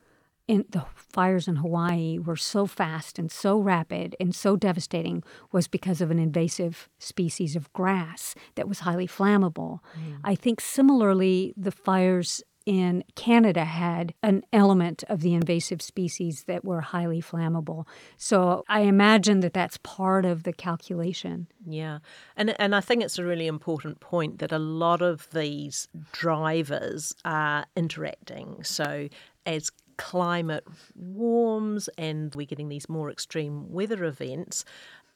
in 0.47 0.65
the 0.71 0.85
fires 0.95 1.49
in 1.49 1.57
Hawaii 1.57 2.19
were 2.19 2.37
so 2.37 2.67
fast 2.67 3.19
and 3.19 3.31
so 3.31 3.59
rapid 3.59 4.15
and 4.21 4.35
so 4.35 4.57
devastating 4.57 5.23
was 5.53 5.69
because 5.69 6.01
of 6.01 6.11
an 6.11 6.19
invasive 6.19 6.89
species 6.99 7.57
of 7.57 7.73
grass 7.73 8.35
that 8.57 8.69
was 8.69 8.81
highly 8.81 9.07
flammable. 9.07 9.81
Mm. 9.99 10.19
I 10.23 10.35
think 10.35 10.61
similarly, 10.61 11.55
the 11.57 11.71
fires 11.71 12.43
in 12.67 13.05
Canada 13.15 13.65
had 13.65 14.15
an 14.23 14.43
element 14.53 15.05
of 15.09 15.21
the 15.21 15.35
invasive 15.35 15.83
species 15.83 16.45
that 16.45 16.65
were 16.65 16.81
highly 16.81 17.21
flammable. 17.21 17.87
So 18.17 18.65
I 18.69 18.81
imagine 18.81 19.41
that 19.41 19.53
that's 19.53 19.77
part 19.79 20.25
of 20.25 20.45
the 20.45 20.53
calculation. 20.53 21.47
Yeah. 21.67 21.99
And 22.37 22.59
and 22.61 22.75
I 22.75 22.81
think 22.81 23.03
it's 23.03 23.19
a 23.19 23.25
really 23.25 23.47
important 23.47 24.01
point 24.01 24.39
that 24.39 24.53
a 24.53 24.59
lot 24.59 25.03
of 25.03 25.29
these 25.33 25.89
drivers 26.13 27.15
are 27.25 27.67
interacting. 27.77 28.63
So 28.65 29.09
as 29.47 29.71
climate 29.97 30.67
warms 30.97 31.89
and 31.99 32.35
we're 32.35 32.47
getting 32.47 32.69
these 32.69 32.89
more 32.89 33.11
extreme 33.11 33.71
weather 33.71 34.05
events, 34.05 34.65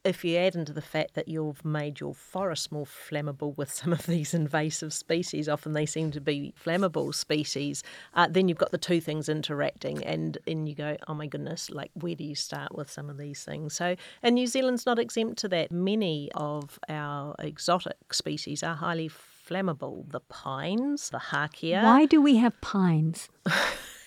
if 0.08 0.24
you 0.24 0.36
add 0.36 0.54
into 0.54 0.72
the 0.72 0.82
fact 0.82 1.14
that 1.14 1.28
you've 1.28 1.64
made 1.64 2.00
your 2.00 2.14
forest 2.14 2.72
more 2.72 2.86
flammable 2.86 3.56
with 3.56 3.70
some 3.70 3.92
of 3.92 4.06
these 4.06 4.34
invasive 4.34 4.92
species, 4.92 5.48
often 5.48 5.74
they 5.74 5.86
seem 5.86 6.10
to 6.12 6.20
be 6.20 6.54
flammable 6.62 7.14
species, 7.14 7.82
uh, 8.14 8.26
then 8.28 8.48
you've 8.48 8.58
got 8.58 8.72
the 8.72 8.78
two 8.78 9.00
things 9.00 9.28
interacting, 9.28 10.02
and 10.04 10.38
and 10.46 10.68
you 10.68 10.74
go, 10.74 10.96
oh 11.06 11.14
my 11.14 11.26
goodness, 11.26 11.70
like 11.70 11.90
where 11.94 12.14
do 12.14 12.24
you 12.24 12.34
start 12.34 12.74
with 12.74 12.90
some 12.90 13.10
of 13.10 13.18
these 13.18 13.44
things? 13.44 13.74
So, 13.74 13.94
and 14.22 14.34
New 14.34 14.46
Zealand's 14.46 14.86
not 14.86 14.98
exempt 14.98 15.38
to 15.38 15.48
that. 15.48 15.70
Many 15.70 16.30
of 16.34 16.78
our 16.88 17.34
exotic 17.38 18.12
species 18.12 18.62
are 18.62 18.74
highly 18.74 19.08
flammable. 19.08 20.10
The 20.10 20.20
pines, 20.20 21.10
the 21.10 21.18
hakea. 21.18 21.82
Why 21.82 22.06
do 22.06 22.20
we 22.20 22.36
have 22.36 22.60
pines? 22.60 23.28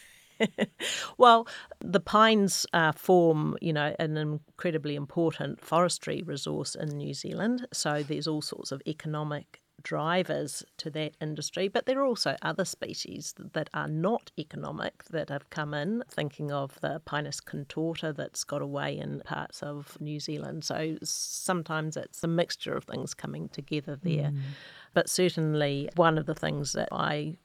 well, 1.17 1.48
the 1.79 2.00
pines 2.00 2.65
uh, 2.74 2.91
form, 2.91 3.57
you 3.62 3.74
know, 3.74 3.95
an 4.00 4.17
incredibly 4.17 4.95
important 4.95 5.62
forestry 5.62 6.21
resource 6.21 6.75
in 6.75 6.89
New 6.89 7.13
Zealand. 7.13 7.67
So 7.74 8.03
there's 8.03 8.27
all 8.27 8.41
sorts 8.41 8.71
of 8.71 8.81
economic 8.88 9.62
drivers 9.83 10.63
to 10.77 10.89
that 10.91 11.15
industry, 11.21 11.67
but 11.67 11.86
there 11.86 12.00
are 12.00 12.05
also 12.05 12.36
other 12.41 12.65
species 12.65 13.33
that 13.53 13.69
are 13.74 13.88
not 13.88 14.31
economic 14.38 15.03
that 15.05 15.29
have 15.29 15.50
come 15.50 15.74
in, 15.74 16.03
thinking 16.10 16.51
of 16.51 16.79
the 16.81 17.01
Pinus 17.05 17.41
contorta 17.41 18.15
that's 18.15 18.43
got 18.43 18.62
away 18.62 18.98
in 18.98 19.21
parts 19.21 19.63
of 19.63 19.98
New 20.00 20.19
Zealand. 20.19 20.63
So 20.63 20.98
sometimes 21.03 21.98
it's 21.98 22.24
a 22.24 22.27
mixture 22.27 22.75
of 22.75 22.86
things 22.86 23.13
coming 23.13 23.50
together 23.50 23.98
there. 24.01 24.31
Mm. 24.31 24.39
But 24.93 25.10
certainly, 25.10 25.89
one 25.95 26.17
of 26.17 26.25
the 26.25 26.36
things 26.36 26.74
that 26.74 26.89
I 26.91 27.38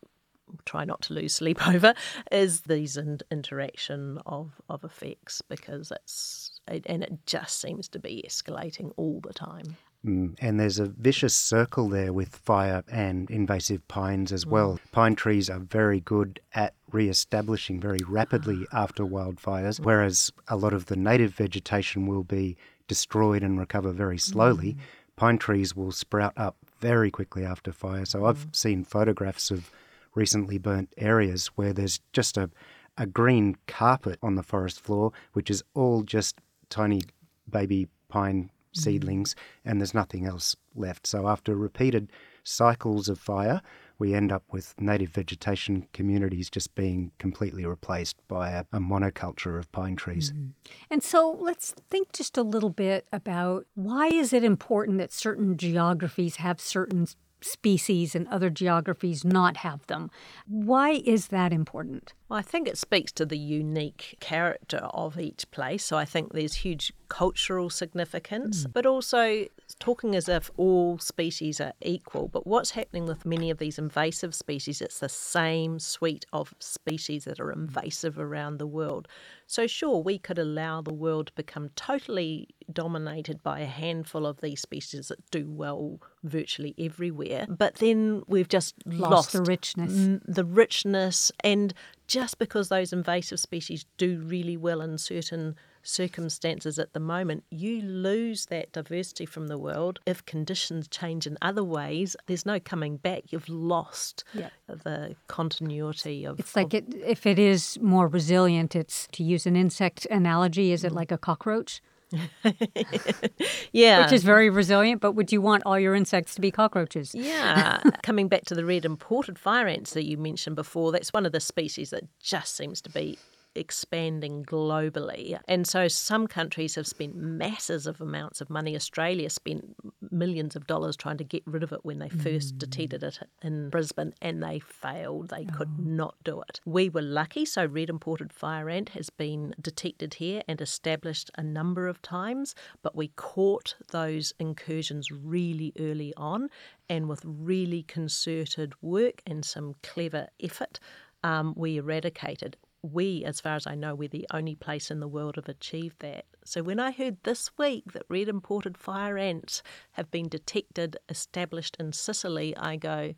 try 0.64 0.84
not 0.84 1.02
to 1.02 1.14
lose 1.14 1.34
sleep 1.34 1.66
over 1.74 1.94
is 2.30 2.62
these 2.62 2.96
in- 2.96 3.20
interaction 3.30 4.18
of, 4.26 4.52
of 4.68 4.84
effects 4.84 5.42
because 5.42 5.90
it's 5.90 6.60
it, 6.68 6.84
and 6.86 7.02
it 7.02 7.26
just 7.26 7.60
seems 7.60 7.88
to 7.88 7.98
be 7.98 8.24
escalating 8.26 8.92
all 8.96 9.20
the 9.20 9.32
time. 9.32 9.76
Mm, 10.04 10.36
and 10.40 10.60
there's 10.60 10.78
a 10.78 10.86
vicious 10.86 11.34
circle 11.34 11.88
there 11.88 12.12
with 12.12 12.34
fire 12.36 12.82
and 12.90 13.30
invasive 13.30 13.86
pines 13.88 14.32
as 14.32 14.46
well. 14.46 14.74
Mm. 14.74 14.92
Pine 14.92 15.16
trees 15.16 15.50
are 15.50 15.58
very 15.58 16.00
good 16.00 16.40
at 16.54 16.74
re-establishing 16.92 17.80
very 17.80 18.00
rapidly 18.06 18.66
after 18.72 19.04
wildfires, 19.04 19.80
whereas 19.80 20.32
a 20.48 20.56
lot 20.56 20.72
of 20.72 20.86
the 20.86 20.96
native 20.96 21.32
vegetation 21.34 22.06
will 22.06 22.24
be 22.24 22.56
destroyed 22.88 23.42
and 23.42 23.58
recover 23.58 23.90
very 23.90 24.18
slowly. 24.18 24.74
Mm. 24.74 24.78
Pine 25.16 25.38
trees 25.38 25.74
will 25.74 25.92
sprout 25.92 26.34
up 26.36 26.56
very 26.80 27.10
quickly 27.10 27.44
after 27.44 27.72
fire. 27.72 28.04
So 28.04 28.26
I've 28.26 28.46
mm. 28.46 28.56
seen 28.56 28.84
photographs 28.84 29.50
of 29.50 29.70
recently 30.16 30.58
burnt 30.58 30.92
areas 30.96 31.48
where 31.54 31.72
there's 31.72 32.00
just 32.12 32.36
a, 32.36 32.50
a 32.98 33.06
green 33.06 33.56
carpet 33.68 34.18
on 34.22 34.34
the 34.34 34.42
forest 34.42 34.80
floor, 34.80 35.12
which 35.34 35.50
is 35.50 35.62
all 35.74 36.02
just 36.02 36.40
tiny 36.70 37.02
baby 37.48 37.86
pine 38.08 38.50
mm. 38.74 38.80
seedlings, 38.80 39.36
and 39.64 39.80
there's 39.80 39.94
nothing 39.94 40.26
else 40.26 40.56
left. 40.74 41.06
So, 41.06 41.28
after 41.28 41.54
repeated 41.54 42.10
cycles 42.42 43.08
of 43.08 43.18
fire, 43.18 43.60
we 43.98 44.14
end 44.14 44.30
up 44.30 44.44
with 44.50 44.74
native 44.80 45.10
vegetation 45.10 45.86
communities 45.92 46.50
just 46.50 46.74
being 46.74 47.12
completely 47.18 47.64
replaced 47.64 48.16
by 48.28 48.50
a, 48.50 48.64
a 48.72 48.78
monoculture 48.78 49.58
of 49.58 49.70
pine 49.72 49.96
trees. 49.96 50.32
Mm-hmm. 50.32 50.48
And 50.90 51.02
so 51.02 51.36
let's 51.40 51.74
think 51.88 52.12
just 52.12 52.36
a 52.36 52.42
little 52.42 52.70
bit 52.70 53.06
about 53.12 53.66
why 53.74 54.08
is 54.08 54.32
it 54.32 54.44
important 54.44 54.98
that 54.98 55.12
certain 55.12 55.56
geographies 55.56 56.36
have 56.36 56.60
certain 56.60 57.06
species 57.46 58.14
and 58.14 58.28
other 58.28 58.50
geographies 58.50 59.24
not 59.24 59.58
have 59.58 59.86
them. 59.86 60.10
Why 60.46 61.02
is 61.04 61.28
that 61.28 61.52
important? 61.52 62.12
Well, 62.28 62.38
I 62.38 62.42
think 62.42 62.66
it 62.66 62.76
speaks 62.76 63.12
to 63.12 63.26
the 63.26 63.38
unique 63.38 64.16
character 64.18 64.78
of 64.92 65.18
each 65.18 65.48
place. 65.52 65.84
So 65.84 65.96
I 65.96 66.04
think 66.04 66.32
there's 66.32 66.54
huge 66.54 66.92
cultural 67.08 67.70
significance, 67.70 68.66
mm. 68.66 68.72
but 68.72 68.84
also 68.84 69.46
talking 69.78 70.16
as 70.16 70.28
if 70.28 70.50
all 70.56 70.98
species 70.98 71.60
are 71.60 71.72
equal. 71.80 72.26
But 72.26 72.46
what's 72.46 72.72
happening 72.72 73.06
with 73.06 73.24
many 73.24 73.50
of 73.50 73.58
these 73.58 73.78
invasive 73.78 74.34
species, 74.34 74.80
it's 74.80 74.98
the 74.98 75.08
same 75.08 75.78
suite 75.78 76.26
of 76.32 76.52
species 76.58 77.24
that 77.24 77.38
are 77.38 77.52
invasive 77.52 78.18
around 78.18 78.58
the 78.58 78.66
world. 78.66 79.06
So, 79.46 79.68
sure, 79.68 80.02
we 80.02 80.18
could 80.18 80.38
allow 80.38 80.82
the 80.82 80.92
world 80.92 81.28
to 81.28 81.32
become 81.34 81.70
totally 81.76 82.48
dominated 82.72 83.42
by 83.44 83.60
a 83.60 83.66
handful 83.66 84.26
of 84.26 84.40
these 84.40 84.60
species 84.60 85.08
that 85.08 85.30
do 85.30 85.48
well 85.48 86.00
virtually 86.24 86.74
everywhere, 86.76 87.46
but 87.48 87.76
then 87.76 88.24
we've 88.26 88.48
just 88.48 88.74
lost, 88.84 89.10
lost 89.10 89.32
the 89.32 89.42
richness. 89.42 90.20
the 90.26 90.44
richness 90.44 91.30
and 91.44 91.72
just 92.06 92.38
because 92.38 92.68
those 92.68 92.92
invasive 92.92 93.40
species 93.40 93.86
do 93.96 94.20
really 94.20 94.56
well 94.56 94.80
in 94.80 94.98
certain 94.98 95.56
circumstances 95.82 96.78
at 96.78 96.92
the 96.92 97.00
moment, 97.00 97.44
you 97.50 97.80
lose 97.80 98.46
that 98.46 98.72
diversity 98.72 99.26
from 99.26 99.46
the 99.46 99.58
world. 99.58 100.00
If 100.06 100.24
conditions 100.26 100.88
change 100.88 101.26
in 101.26 101.38
other 101.40 101.64
ways, 101.64 102.16
there's 102.26 102.46
no 102.46 102.60
coming 102.60 102.96
back. 102.96 103.32
You've 103.32 103.48
lost 103.48 104.24
the 104.68 105.16
continuity 105.28 106.24
of. 106.24 106.38
It's 106.38 106.56
like 106.56 106.74
of, 106.74 106.88
it, 106.88 106.94
if 106.94 107.26
it 107.26 107.38
is 107.38 107.78
more 107.80 108.08
resilient, 108.08 108.74
it's 108.74 109.06
to 109.12 109.22
use 109.22 109.46
an 109.46 109.56
insect 109.56 110.06
analogy, 110.06 110.72
is 110.72 110.84
it 110.84 110.92
mm. 110.92 110.96
like 110.96 111.12
a 111.12 111.18
cockroach? 111.18 111.80
yeah. 113.72 114.04
Which 114.04 114.12
is 114.12 114.22
very 114.22 114.50
resilient, 114.50 115.00
but 115.00 115.12
would 115.12 115.32
you 115.32 115.40
want 115.40 115.64
all 115.66 115.78
your 115.78 115.94
insects 115.94 116.34
to 116.36 116.40
be 116.40 116.50
cockroaches? 116.50 117.14
Yeah. 117.14 117.82
Coming 118.02 118.28
back 118.28 118.44
to 118.46 118.54
the 118.54 118.64
red 118.64 118.84
imported 118.84 119.38
fire 119.38 119.66
ants 119.66 119.94
that 119.94 120.04
you 120.04 120.16
mentioned 120.16 120.56
before, 120.56 120.92
that's 120.92 121.12
one 121.12 121.26
of 121.26 121.32
the 121.32 121.40
species 121.40 121.90
that 121.90 122.04
just 122.20 122.56
seems 122.56 122.80
to 122.82 122.90
be 122.90 123.18
expanding 123.56 124.44
globally. 124.44 125.38
And 125.48 125.66
so 125.66 125.88
some 125.88 126.26
countries 126.26 126.74
have 126.74 126.86
spent 126.86 127.16
masses 127.16 127.86
of 127.86 128.00
amounts 128.00 128.40
of 128.40 128.50
money. 128.50 128.76
Australia 128.76 129.30
spent 129.30 129.76
millions 130.10 130.56
of 130.56 130.66
dollars 130.66 130.96
trying 130.96 131.18
to 131.18 131.24
get 131.24 131.42
rid 131.46 131.62
of 131.62 131.72
it 131.72 131.84
when 131.84 131.98
they 131.98 132.08
first 132.08 132.54
mm. 132.54 132.58
detected 132.58 133.02
it 133.02 133.18
in 133.42 133.70
Brisbane 133.70 134.14
and 134.22 134.42
they 134.42 134.58
failed. 134.60 135.28
They 135.28 135.46
oh. 135.50 135.56
could 135.56 135.78
not 135.78 136.14
do 136.24 136.42
it. 136.42 136.60
We 136.64 136.88
were 136.88 137.02
lucky, 137.02 137.44
so 137.44 137.64
red 137.66 137.88
imported 137.88 138.32
fire 138.32 138.68
ant 138.68 138.90
has 138.90 139.10
been 139.10 139.54
detected 139.60 140.14
here 140.14 140.42
and 140.48 140.60
established 140.60 141.30
a 141.36 141.42
number 141.42 141.88
of 141.88 142.02
times, 142.02 142.54
but 142.82 142.94
we 142.94 143.08
caught 143.16 143.74
those 143.90 144.32
incursions 144.38 145.10
really 145.10 145.72
early 145.78 146.12
on 146.16 146.48
and 146.88 147.08
with 147.08 147.22
really 147.24 147.82
concerted 147.82 148.74
work 148.82 149.22
and 149.26 149.44
some 149.44 149.74
clever 149.82 150.28
effort. 150.40 150.78
Um, 151.24 151.54
we 151.56 151.78
eradicated 151.78 152.56
we, 152.92 153.24
as 153.24 153.40
far 153.40 153.56
as 153.56 153.66
I 153.66 153.74
know, 153.74 153.94
we're 153.94 154.08
the 154.08 154.26
only 154.32 154.54
place 154.54 154.90
in 154.90 155.00
the 155.00 155.08
world 155.08 155.36
have 155.36 155.48
achieved 155.48 156.00
that. 156.00 156.26
So 156.44 156.62
when 156.62 156.78
I 156.78 156.90
heard 156.90 157.16
this 157.22 157.50
week 157.58 157.92
that 157.92 158.04
red 158.08 158.28
imported 158.28 158.78
fire 158.78 159.18
ants 159.18 159.62
have 159.92 160.10
been 160.10 160.28
detected, 160.28 160.96
established 161.08 161.76
in 161.80 161.92
Sicily, 161.92 162.56
I 162.56 162.76
go, 162.76 163.14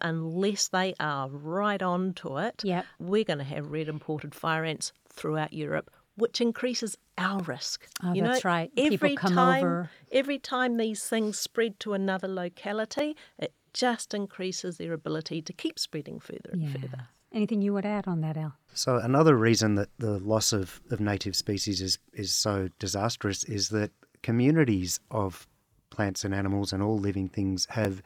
unless 0.00 0.68
they 0.68 0.94
are 1.00 1.28
right 1.28 1.82
on 1.82 2.14
to 2.14 2.36
it, 2.38 2.62
yep. 2.64 2.86
we're 2.98 3.24
going 3.24 3.38
to 3.38 3.44
have 3.44 3.70
red 3.70 3.88
imported 3.88 4.34
fire 4.34 4.64
ants 4.64 4.92
throughout 5.08 5.52
Europe, 5.52 5.90
which 6.16 6.40
increases 6.40 6.96
our 7.18 7.40
risk. 7.40 7.88
Oh, 8.02 8.12
you 8.12 8.22
that's 8.22 8.44
know, 8.44 8.50
right. 8.50 8.70
Every 8.76 9.16
time, 9.16 9.64
over. 9.64 9.90
Every 10.12 10.38
time 10.38 10.76
these 10.76 11.04
things 11.04 11.38
spread 11.38 11.80
to 11.80 11.94
another 11.94 12.28
locality, 12.28 13.16
it 13.38 13.52
just 13.72 14.14
increases 14.14 14.78
their 14.78 14.92
ability 14.92 15.42
to 15.42 15.52
keep 15.52 15.78
spreading 15.78 16.20
further 16.20 16.50
and 16.52 16.62
yeah. 16.62 16.72
further. 16.72 17.08
Anything 17.34 17.60
you 17.60 17.74
would 17.74 17.84
add 17.84 18.06
on 18.06 18.20
that, 18.20 18.36
Al? 18.36 18.54
So 18.74 18.96
another 18.96 19.36
reason 19.36 19.74
that 19.74 19.88
the 19.98 20.20
loss 20.20 20.52
of, 20.52 20.80
of 20.90 21.00
native 21.00 21.34
species 21.34 21.80
is, 21.80 21.98
is 22.12 22.32
so 22.32 22.68
disastrous 22.78 23.42
is 23.44 23.70
that 23.70 23.90
communities 24.22 25.00
of 25.10 25.48
plants 25.90 26.24
and 26.24 26.32
animals 26.32 26.72
and 26.72 26.80
all 26.80 26.96
living 26.96 27.28
things 27.28 27.66
have 27.70 28.02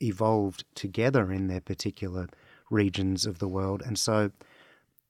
evolved 0.00 0.64
together 0.74 1.30
in 1.32 1.46
their 1.46 1.60
particular 1.60 2.28
regions 2.68 3.26
of 3.26 3.38
the 3.38 3.48
world. 3.48 3.80
And 3.86 3.96
so 3.96 4.32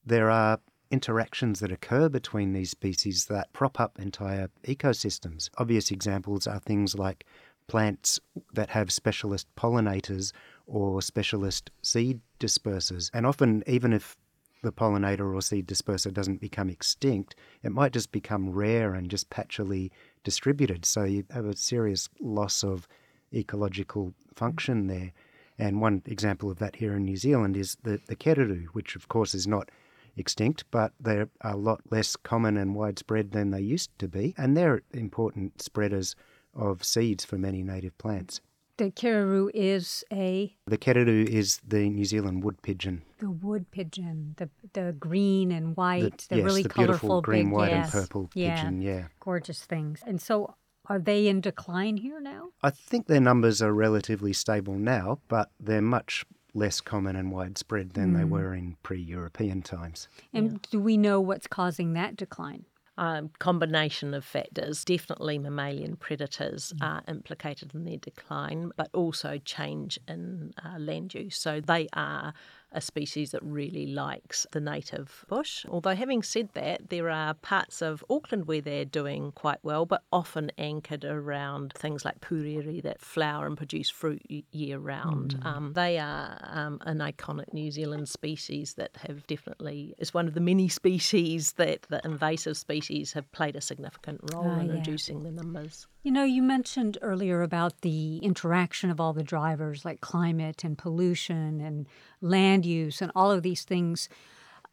there 0.04 0.30
are 0.30 0.60
interactions 0.90 1.60
that 1.60 1.72
occur 1.72 2.10
between 2.10 2.52
these 2.52 2.70
species 2.70 3.26
that 3.26 3.52
prop 3.54 3.80
up 3.80 3.98
entire 3.98 4.50
ecosystems. 4.64 5.48
Obvious 5.56 5.90
examples 5.90 6.46
are 6.46 6.60
things 6.60 6.94
like 6.94 7.24
plants 7.66 8.20
that 8.52 8.70
have 8.70 8.92
specialist 8.92 9.46
pollinators 9.56 10.32
or 10.66 11.02
specialist 11.02 11.70
seed 11.82 12.20
dispersers. 12.40 13.10
And 13.12 13.26
often, 13.26 13.62
even 13.66 13.92
if 13.92 14.16
the 14.62 14.72
pollinator 14.72 15.34
or 15.34 15.42
seed 15.42 15.68
disperser 15.68 16.12
doesn't 16.12 16.40
become 16.40 16.70
extinct, 16.70 17.36
it 17.62 17.70
might 17.70 17.92
just 17.92 18.10
become 18.10 18.50
rare 18.50 18.94
and 18.94 19.10
just 19.10 19.30
patchily 19.30 19.90
distributed. 20.24 20.84
So 20.84 21.04
you 21.04 21.24
have 21.30 21.44
a 21.44 21.56
serious 21.56 22.08
loss 22.20 22.64
of 22.64 22.88
ecological 23.32 24.14
function 24.34 24.86
there. 24.86 25.12
And 25.58 25.80
one 25.80 26.02
example 26.06 26.50
of 26.50 26.58
that 26.58 26.76
here 26.76 26.94
in 26.94 27.04
New 27.04 27.16
Zealand 27.16 27.56
is 27.56 27.76
the, 27.82 28.00
the 28.06 28.16
kererū, 28.16 28.66
which 28.72 28.96
of 28.96 29.08
course 29.08 29.34
is 29.34 29.46
not 29.46 29.70
extinct, 30.16 30.64
but 30.70 30.92
they're 30.98 31.28
a 31.42 31.56
lot 31.56 31.80
less 31.90 32.16
common 32.16 32.56
and 32.56 32.74
widespread 32.74 33.32
than 33.32 33.50
they 33.50 33.60
used 33.60 33.96
to 33.98 34.08
be. 34.08 34.34
And 34.36 34.56
they're 34.56 34.82
important 34.92 35.62
spreaders 35.62 36.16
of 36.54 36.84
seeds 36.84 37.24
for 37.24 37.36
many 37.36 37.62
native 37.62 37.96
plants. 37.98 38.40
The 38.76 38.90
kererū 38.90 39.50
is 39.54 40.04
a 40.12 40.56
The 40.66 40.78
kererū 40.78 41.26
is 41.28 41.60
the 41.66 41.88
New 41.88 42.04
Zealand 42.04 42.42
wood 42.42 42.60
pigeon. 42.62 43.02
the 43.18 43.30
wood 43.30 43.70
pigeon, 43.70 44.34
the 44.36 44.48
the 44.72 44.92
green 44.98 45.52
and 45.52 45.76
white, 45.76 46.26
the, 46.28 46.36
yes, 46.38 46.44
really 46.44 46.62
the 46.64 46.68
beautiful 46.70 47.08
colorful 47.08 47.22
green, 47.22 47.46
big, 47.46 47.52
white, 47.52 47.70
yes. 47.70 47.94
and 47.94 48.02
purple 48.02 48.30
yeah, 48.34 48.56
pigeon. 48.56 48.82
Yeah, 48.82 49.04
gorgeous 49.20 49.64
things. 49.64 50.02
And 50.04 50.20
so, 50.20 50.56
are 50.88 50.98
they 50.98 51.28
in 51.28 51.40
decline 51.40 51.98
here 51.98 52.20
now? 52.20 52.48
I 52.62 52.70
think 52.70 53.06
their 53.06 53.20
numbers 53.20 53.62
are 53.62 53.72
relatively 53.72 54.32
stable 54.32 54.74
now, 54.74 55.20
but 55.28 55.50
they're 55.60 55.80
much 55.80 56.24
less 56.52 56.80
common 56.80 57.14
and 57.16 57.30
widespread 57.30 57.90
than 57.94 58.10
Hmm. 58.10 58.16
they 58.18 58.24
were 58.24 58.54
in 58.54 58.76
pre-European 58.82 59.62
times. 59.62 60.08
And 60.32 60.60
do 60.70 60.80
we 60.80 60.96
know 60.96 61.20
what's 61.20 61.46
causing 61.46 61.92
that 61.94 62.16
decline? 62.16 62.64
Um, 62.96 63.30
combination 63.38 64.14
of 64.14 64.24
factors. 64.24 64.84
Definitely 64.84 65.38
mammalian 65.38 65.96
predators 65.96 66.72
are 66.80 67.02
implicated 67.08 67.74
in 67.74 67.84
their 67.84 67.96
decline, 67.98 68.70
but 68.76 68.88
also 68.92 69.38
change 69.38 69.98
in 70.06 70.54
uh, 70.64 70.78
land 70.78 71.14
use. 71.14 71.36
So 71.36 71.60
they 71.60 71.88
are 71.92 72.34
a 72.74 72.80
species 72.80 73.30
that 73.30 73.42
really 73.42 73.86
likes 73.86 74.46
the 74.52 74.60
native 74.60 75.24
bush. 75.28 75.64
Although, 75.68 75.94
having 75.94 76.22
said 76.22 76.48
that, 76.54 76.90
there 76.90 77.08
are 77.10 77.34
parts 77.34 77.80
of 77.82 78.04
Auckland 78.10 78.46
where 78.46 78.60
they're 78.60 78.84
doing 78.84 79.32
quite 79.32 79.58
well, 79.62 79.86
but 79.86 80.02
often 80.12 80.50
anchored 80.58 81.04
around 81.04 81.72
things 81.74 82.04
like 82.04 82.20
puriri 82.20 82.82
that 82.82 83.00
flower 83.00 83.46
and 83.46 83.56
produce 83.56 83.90
fruit 83.90 84.22
year 84.50 84.78
round. 84.78 85.38
Um, 85.42 85.72
they 85.74 85.98
are 85.98 86.38
um, 86.50 86.78
an 86.82 86.98
iconic 86.98 87.52
New 87.52 87.70
Zealand 87.70 88.08
species 88.08 88.74
that 88.74 88.96
have 89.06 89.26
definitely, 89.26 89.94
is 89.98 90.12
one 90.12 90.26
of 90.28 90.34
the 90.34 90.40
many 90.40 90.68
species 90.80 91.52
that 91.54 91.82
the 91.88 92.00
invasive 92.04 92.56
species 92.56 93.12
have 93.12 93.30
played 93.32 93.56
a 93.56 93.60
significant 93.60 94.20
role 94.32 94.46
Ah, 94.46 94.60
in 94.60 94.66
yeah. 94.66 94.72
reducing 94.74 95.22
the 95.22 95.30
numbers. 95.30 95.86
You 96.04 96.12
know, 96.12 96.24
you 96.24 96.42
mentioned 96.42 96.98
earlier 97.00 97.40
about 97.40 97.80
the 97.80 98.18
interaction 98.18 98.90
of 98.90 99.00
all 99.00 99.14
the 99.14 99.22
drivers 99.22 99.86
like 99.86 100.02
climate 100.02 100.62
and 100.62 100.76
pollution 100.76 101.62
and 101.62 101.86
land 102.20 102.66
use 102.66 103.00
and 103.00 103.10
all 103.14 103.30
of 103.30 103.42
these 103.42 103.62
things. 103.62 104.10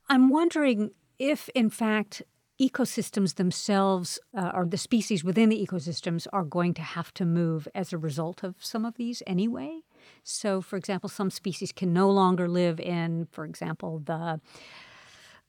I'm 0.10 0.30
wondering 0.30 0.92
if, 1.20 1.48
in 1.56 1.70
fact, 1.70 2.22
ecosystems 2.60 3.36
themselves 3.36 4.20
uh, 4.38 4.52
or 4.54 4.66
the 4.66 4.76
species 4.76 5.24
within 5.24 5.48
the 5.48 5.66
ecosystems 5.66 6.28
are 6.34 6.44
going 6.44 6.74
to 6.74 6.82
have 6.82 7.14
to 7.14 7.24
move 7.24 7.66
as 7.74 7.94
a 7.94 7.98
result 7.98 8.44
of 8.44 8.56
some 8.60 8.84
of 8.84 8.96
these 8.96 9.24
anyway. 9.26 9.80
So, 10.26 10.60
for 10.60 10.76
example, 10.76 11.08
some 11.08 11.30
species 11.32 11.72
can 11.72 11.94
no 11.94 12.10
longer 12.10 12.50
live 12.50 12.78
in, 12.78 13.30
for 13.32 13.46
example, 13.46 14.00
the 14.04 14.42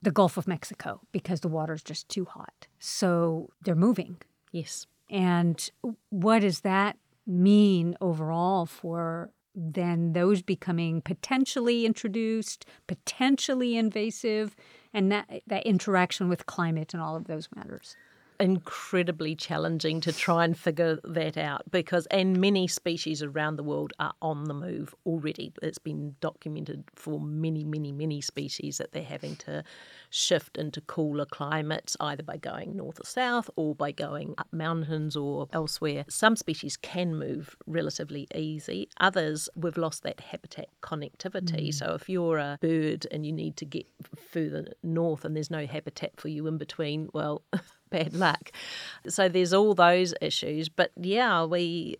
the 0.01 0.12
Gulf 0.12 0.37
of 0.37 0.47
Mexico 0.47 1.01
because 1.11 1.41
the 1.41 1.49
water's 1.49 1.83
just 1.83 2.09
too 2.09 2.25
hot. 2.25 2.69
So 2.79 3.51
they're 3.62 3.75
moving. 3.75 4.19
Yes. 4.53 4.87
And 5.12 5.71
what 6.09 6.40
does 6.40 6.61
that 6.61 6.97
mean 7.26 7.97
overall 8.00 8.66
for 8.66 9.31
then 9.54 10.14
those 10.14 10.40
becoming 10.40 11.02
potentially 11.02 11.85
introduced, 11.85 12.64
potentially 12.87 13.76
invasive, 13.76 14.57
and 14.95 15.12
that, 15.12 15.42
that 15.47 15.66
interaction 15.66 16.30
with 16.30 16.47
climate 16.47 16.95
and 16.95 17.02
all 17.02 17.15
of 17.15 17.26
those 17.26 17.49
matters? 17.54 17.95
Incredibly 18.40 19.34
challenging 19.34 20.00
to 20.00 20.12
try 20.12 20.45
and 20.45 20.58
figure 20.58 20.99
that 21.04 21.36
out 21.36 21.62
because 21.71 22.06
and 22.06 22.40
many 22.40 22.66
species 22.66 23.23
around 23.23 23.56
the 23.56 23.62
world 23.62 23.92
are 23.99 24.14
on 24.21 24.45
the 24.45 24.54
move 24.54 24.95
already. 25.06 25.52
It's 25.62 25.78
been 25.78 26.16
documented 26.21 26.84
for 26.95 27.21
many 27.21 27.64
many 27.64 27.92
many 27.92 28.21
species 28.21 28.78
that 28.78 28.92
they're 28.92 29.02
having 29.02 29.36
to 29.36 29.64
shift 30.10 30.56
into 30.56 30.80
cooler 30.82 31.25
climates 31.25 31.97
either 32.00 32.23
by 32.23 32.36
going 32.36 32.76
north 32.76 33.00
or 33.00 33.06
south 33.06 33.49
or 33.56 33.75
by 33.75 33.92
going 33.92 34.34
up 34.38 34.49
mountains 34.52 35.16
or 35.16 35.49
elsewhere. 35.52 36.04
Some 36.08 36.36
species 36.36 36.76
can 36.76 37.16
move 37.16 37.56
relatively 37.66 38.26
easy. 38.34 38.88
Others 39.00 39.49
we've 39.54 39.78
lost 39.78 40.02
that 40.02 40.21
habitat 40.21 40.68
connectivity. 40.82 41.68
Mm. 41.68 41.75
So 41.75 41.95
if 41.95 42.08
you're 42.08 42.38
a 42.38 42.58
bird 42.60 43.06
and 43.10 43.25
you 43.25 43.32
need 43.32 43.56
to 43.58 43.64
get 43.64 43.86
further 44.30 44.68
north 44.82 45.25
and 45.25 45.36
there's 45.36 45.50
no 45.50 45.66
habitat 45.66 46.12
for 46.16 46.28
you 46.28 46.47
in 46.47 46.58
between 46.58 47.08
well 47.12 47.42
bad 47.93 48.15
luck. 48.15 48.50
So 49.09 49.28
there's 49.28 49.52
all 49.52 49.75
those 49.75 50.15
issues, 50.21 50.69
but 50.69 50.91
yeah, 50.97 51.45
we 51.45 51.97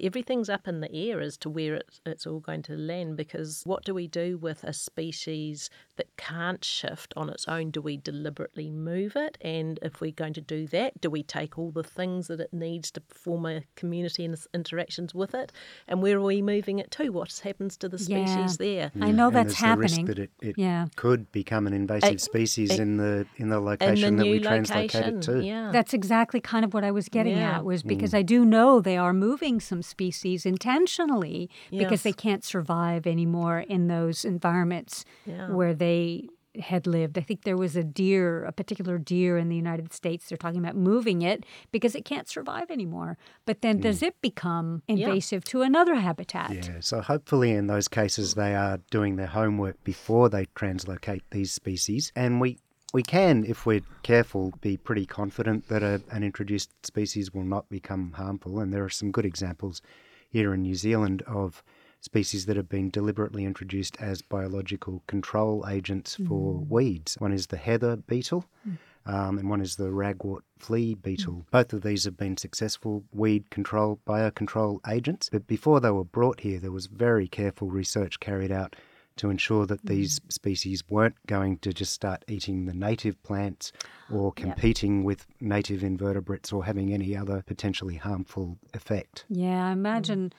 everything's 0.00 0.48
up 0.48 0.66
in 0.68 0.80
the 0.80 0.92
air 0.94 1.20
as 1.20 1.36
to 1.38 1.50
where 1.50 1.74
it's, 1.74 2.00
it's 2.06 2.26
all 2.26 2.40
going 2.40 2.62
to 2.62 2.76
land. 2.76 3.16
Because 3.16 3.62
what 3.64 3.84
do 3.84 3.94
we 3.94 4.06
do 4.06 4.38
with 4.38 4.64
a 4.64 4.72
species 4.72 5.68
that 5.96 6.08
can't 6.16 6.64
shift 6.64 7.12
on 7.16 7.28
its 7.28 7.46
own? 7.48 7.70
Do 7.70 7.80
we 7.80 7.96
deliberately 7.96 8.70
move 8.70 9.16
it? 9.16 9.36
And 9.40 9.78
if 9.82 10.00
we're 10.00 10.12
going 10.12 10.32
to 10.34 10.40
do 10.40 10.66
that, 10.68 11.00
do 11.00 11.10
we 11.10 11.22
take 11.22 11.58
all 11.58 11.70
the 11.70 11.82
things 11.82 12.28
that 12.28 12.40
it 12.40 12.52
needs 12.52 12.90
to 12.92 13.02
form 13.08 13.46
a 13.46 13.62
community 13.76 14.24
and 14.24 14.34
its 14.34 14.46
interactions 14.54 15.14
with 15.14 15.34
it? 15.34 15.52
And 15.88 16.02
where 16.02 16.18
are 16.18 16.22
we 16.22 16.42
moving 16.42 16.78
it 16.78 16.90
to? 16.92 17.10
What 17.10 17.40
happens 17.44 17.76
to 17.78 17.88
the 17.88 17.98
species 17.98 18.56
there? 18.58 18.90
I 19.00 19.10
know 19.10 19.28
And 19.28 19.36
that's 19.36 19.60
there's 19.60 19.72
the 19.72 19.76
risk 19.76 19.96
happening. 19.96 20.06
that 20.06 20.18
it, 20.18 20.30
it 20.40 20.54
Yeah. 20.58 20.86
could 20.96 21.30
become 21.32 21.66
an 21.66 21.72
invasive 21.72 22.12
Ex- 22.12 22.22
species 22.22 22.70
ex- 22.70 22.80
in 22.80 22.96
the 22.96 23.26
in 23.36 23.48
the 23.48 23.56
In 23.56 23.64
the 23.64 23.70
location 23.70 24.16
that 24.16 24.24
new 24.24 24.30
we 24.32 24.40
translocate 24.40 24.94
location, 24.94 25.16
it 25.18 25.22
to. 25.22 25.31
Yeah. 25.40 25.70
That's 25.72 25.94
exactly 25.94 26.40
kind 26.40 26.64
of 26.64 26.74
what 26.74 26.84
I 26.84 26.90
was 26.90 27.08
getting 27.08 27.36
Yeah. 27.36 27.56
at 27.56 27.64
was 27.64 27.82
because 27.82 28.12
mm. 28.12 28.18
I 28.18 28.22
do 28.22 28.44
know 28.44 28.80
they 28.80 28.96
are 28.96 29.12
moving 29.12 29.60
some 29.60 29.82
species 29.82 30.44
intentionally 30.46 31.48
because 31.70 32.02
they 32.02 32.12
can't 32.12 32.44
survive 32.44 33.06
anymore 33.06 33.60
in 33.60 33.88
those 33.88 34.24
environments 34.24 35.04
Yeah. 35.26 35.50
where 35.50 35.74
they 35.74 36.28
had 36.60 36.86
lived. 36.86 37.16
I 37.16 37.22
think 37.22 37.44
there 37.44 37.56
was 37.56 37.76
a 37.76 37.84
deer, 37.84 38.44
a 38.44 38.52
particular 38.52 38.98
deer 38.98 39.38
in 39.38 39.48
the 39.48 39.56
United 39.56 39.92
States. 39.92 40.28
They're 40.28 40.38
talking 40.38 40.60
about 40.60 40.76
moving 40.76 41.22
it 41.22 41.44
because 41.70 41.94
it 41.94 42.04
can't 42.04 42.28
survive 42.28 42.70
anymore. 42.70 43.16
But 43.46 43.62
then 43.62 43.80
does 43.80 44.00
mm. 44.00 44.08
it 44.08 44.20
become 44.20 44.82
invasive 44.86 45.44
to 45.44 45.62
another 45.62 45.94
habitat? 45.94 46.52
Yeah, 46.52 46.80
so 46.80 47.00
hopefully 47.00 47.52
in 47.52 47.66
those 47.66 47.88
cases 47.88 48.34
they 48.34 48.54
are 48.54 48.80
doing 48.90 49.16
their 49.16 49.28
homework 49.28 49.82
before 49.84 50.28
they 50.28 50.46
translocate 50.46 51.22
these 51.30 51.52
species, 51.52 52.12
and 52.14 52.40
we 52.40 52.58
we 52.92 53.02
can, 53.02 53.44
if 53.44 53.64
we're 53.64 53.80
careful, 54.02 54.52
be 54.60 54.76
pretty 54.76 55.06
confident 55.06 55.68
that 55.68 55.82
a, 55.82 56.02
an 56.10 56.22
introduced 56.22 56.70
species 56.84 57.32
will 57.32 57.44
not 57.44 57.68
become 57.70 58.12
harmful. 58.12 58.60
And 58.60 58.72
there 58.72 58.84
are 58.84 58.90
some 58.90 59.10
good 59.10 59.24
examples 59.24 59.80
here 60.28 60.52
in 60.52 60.62
New 60.62 60.74
Zealand 60.74 61.22
of 61.26 61.62
species 62.00 62.46
that 62.46 62.56
have 62.56 62.68
been 62.68 62.90
deliberately 62.90 63.44
introduced 63.44 63.96
as 64.00 64.22
biological 64.22 65.02
control 65.06 65.64
agents 65.68 66.16
for 66.16 66.54
hmm. 66.54 66.68
weeds. 66.68 67.16
One 67.18 67.32
is 67.32 67.46
the 67.46 67.56
heather 67.56 67.96
beetle, 67.96 68.44
hmm. 68.64 68.72
um, 69.06 69.38
and 69.38 69.48
one 69.48 69.60
is 69.60 69.76
the 69.76 69.90
ragwort 69.90 70.40
flea 70.58 70.94
beetle. 70.94 71.34
Hmm. 71.34 71.50
Both 71.50 71.72
of 71.72 71.82
these 71.82 72.04
have 72.04 72.16
been 72.16 72.36
successful 72.36 73.04
weed 73.12 73.48
control, 73.50 74.00
biocontrol 74.06 74.80
agents. 74.88 75.28
But 75.30 75.46
before 75.46 75.80
they 75.80 75.90
were 75.90 76.04
brought 76.04 76.40
here, 76.40 76.58
there 76.58 76.72
was 76.72 76.86
very 76.86 77.28
careful 77.28 77.70
research 77.70 78.18
carried 78.20 78.50
out 78.50 78.74
to 79.16 79.30
ensure 79.30 79.66
that 79.66 79.84
these 79.84 80.20
mm. 80.20 80.32
species 80.32 80.82
weren't 80.88 81.14
going 81.26 81.58
to 81.58 81.72
just 81.72 81.92
start 81.92 82.24
eating 82.28 82.66
the 82.66 82.74
native 82.74 83.22
plants 83.22 83.72
or 84.10 84.32
competing 84.32 85.04
with 85.04 85.26
native 85.40 85.82
invertebrates 85.82 86.52
or 86.52 86.64
having 86.64 86.92
any 86.92 87.16
other 87.16 87.42
potentially 87.46 87.96
harmful 87.96 88.58
effect. 88.74 89.24
Yeah, 89.28 89.66
I 89.66 89.70
mm. 89.70 89.72
imagine 89.72 90.32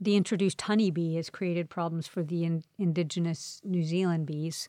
the 0.00 0.16
introduced 0.16 0.60
honeybee 0.62 1.16
has 1.16 1.30
created 1.30 1.68
problems 1.68 2.06
for 2.06 2.22
the 2.22 2.44
in, 2.44 2.64
indigenous 2.78 3.60
New 3.64 3.84
Zealand 3.84 4.26
bees. 4.26 4.68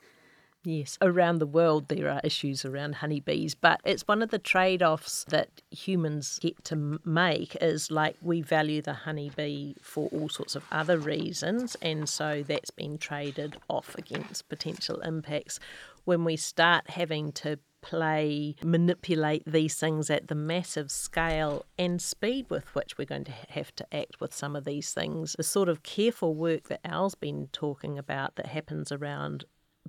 Yes, 0.64 0.96
around 1.02 1.40
the 1.40 1.48
world 1.48 1.88
there 1.88 2.08
are 2.08 2.22
issues 2.24 2.66
around 2.66 2.96
honeybees, 2.96 3.56
but 3.56 3.82
it's 3.84 4.08
one 4.08 4.22
of 4.22 4.30
the 4.30 4.38
trade 4.38 4.84
offs 4.84 5.26
that 5.30 5.50
humans 5.72 6.38
get 6.40 6.64
to 6.66 7.00
make 7.04 7.56
is 7.60 7.90
like 7.90 8.16
we 8.22 8.42
value 8.42 8.84
the 8.84 8.94
honeybee 8.94 9.74
for 9.82 10.08
all 10.12 10.30
sorts 10.30 10.56
of 10.56 10.64
other 10.72 11.00
reasons, 11.00 11.76
and 11.82 12.08
so 12.08 12.44
that's 12.48 12.70
been 12.70 13.00
traded 13.00 13.58
off 13.70 13.96
against 13.96 14.50
potential 14.50 15.00
impacts. 15.02 15.60
When 16.06 16.24
we 16.24 16.36
start 16.38 16.92
having 16.92 17.32
to 17.34 17.58
play, 17.82 18.56
manipulate 18.64 19.44
these 19.46 19.76
things 19.76 20.12
at 20.12 20.28
the 20.28 20.36
massive 20.36 20.92
scale 20.92 21.66
and 21.80 22.00
speed 22.00 22.46
with 22.50 22.76
which 22.76 22.98
we're 23.00 23.06
going 23.06 23.24
to 23.24 23.34
have 23.50 23.74
to 23.76 23.96
act 23.96 24.20
with 24.20 24.34
some 24.34 24.56
of 24.56 24.66
these 24.66 24.94
things, 24.94 25.34
the 25.38 25.44
sort 25.44 25.70
of 25.70 25.82
careful 25.82 26.36
work 26.36 26.68
that 26.68 26.82
Al's 26.86 27.16
been 27.16 27.50
talking 27.52 27.98
about 27.98 28.36
that 28.36 28.48
happens 28.48 28.92
around 28.92 29.46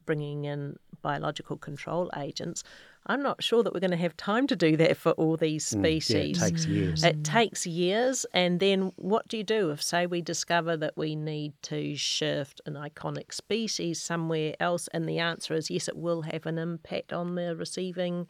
bringing 0.06 0.44
in 0.44 0.76
biological 1.02 1.56
control 1.56 2.10
agents. 2.16 2.62
I'm 3.06 3.22
not 3.22 3.42
sure 3.42 3.64
that 3.64 3.74
we're 3.74 3.80
going 3.80 3.90
to 3.90 3.96
have 3.96 4.16
time 4.16 4.46
to 4.46 4.54
do 4.54 4.76
that 4.76 4.96
for 4.96 5.10
all 5.12 5.36
these 5.36 5.66
species. 5.66 6.38
Mm, 6.38 6.44
yeah, 6.44 6.46
it 6.46 6.50
takes 6.50 6.66
years. 6.66 7.04
It 7.04 7.24
takes 7.24 7.66
years. 7.66 8.26
And 8.32 8.60
then 8.60 8.92
what 8.96 9.26
do 9.26 9.36
you 9.36 9.42
do 9.42 9.70
if, 9.70 9.82
say, 9.82 10.06
we 10.06 10.22
discover 10.22 10.76
that 10.76 10.96
we 10.96 11.16
need 11.16 11.52
to 11.62 11.96
shift 11.96 12.60
an 12.64 12.74
iconic 12.74 13.32
species 13.32 14.00
somewhere 14.00 14.54
else? 14.60 14.88
And 14.94 15.08
the 15.08 15.18
answer 15.18 15.54
is 15.54 15.68
yes, 15.68 15.88
it 15.88 15.96
will 15.96 16.22
have 16.22 16.46
an 16.46 16.58
impact 16.58 17.12
on 17.12 17.34
the 17.34 17.56
receiving 17.56 18.28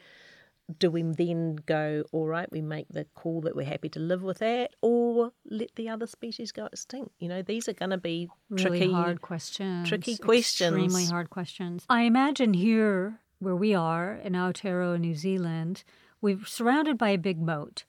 do 0.79 0.91
we 0.91 1.03
then 1.03 1.57
go, 1.67 2.05
all 2.13 2.27
right, 2.27 2.51
we 2.51 2.63
make 2.63 2.89
the 2.89 3.05
call 3.15 3.41
that 3.43 3.57
we're 3.57 3.67
happy 3.67 3.89
to 3.91 4.01
live 4.01 4.23
with 4.23 4.39
that, 4.39 4.71
or 4.81 5.33
let 5.49 5.75
the 5.75 5.89
other 5.89 6.07
species 6.07 6.53
go 6.53 6.67
extinct? 6.67 7.11
You 7.19 7.29
know, 7.29 7.43
these 7.43 7.69
are 7.69 7.73
going 7.73 7.91
to 7.91 7.99
be 7.99 8.29
really 8.49 8.79
tricky, 8.79 8.93
hard 8.93 9.23
questions. 9.23 9.89
Tricky 9.89 10.17
questions. 10.17 10.75
Extremely 10.75 11.05
hard 11.07 11.31
questions. 11.31 11.85
I 11.89 12.03
imagine 12.03 12.55
here, 12.55 13.21
where 13.39 13.57
we 13.57 13.75
are 13.75 14.15
in 14.15 14.35
Aotearoa, 14.35 15.01
New 15.01 15.15
Zealand, 15.15 15.85
we're 16.21 16.45
surrounded 16.45 16.97
by 16.97 17.11
a 17.11 17.19
big 17.19 17.41
moat. 17.41 17.85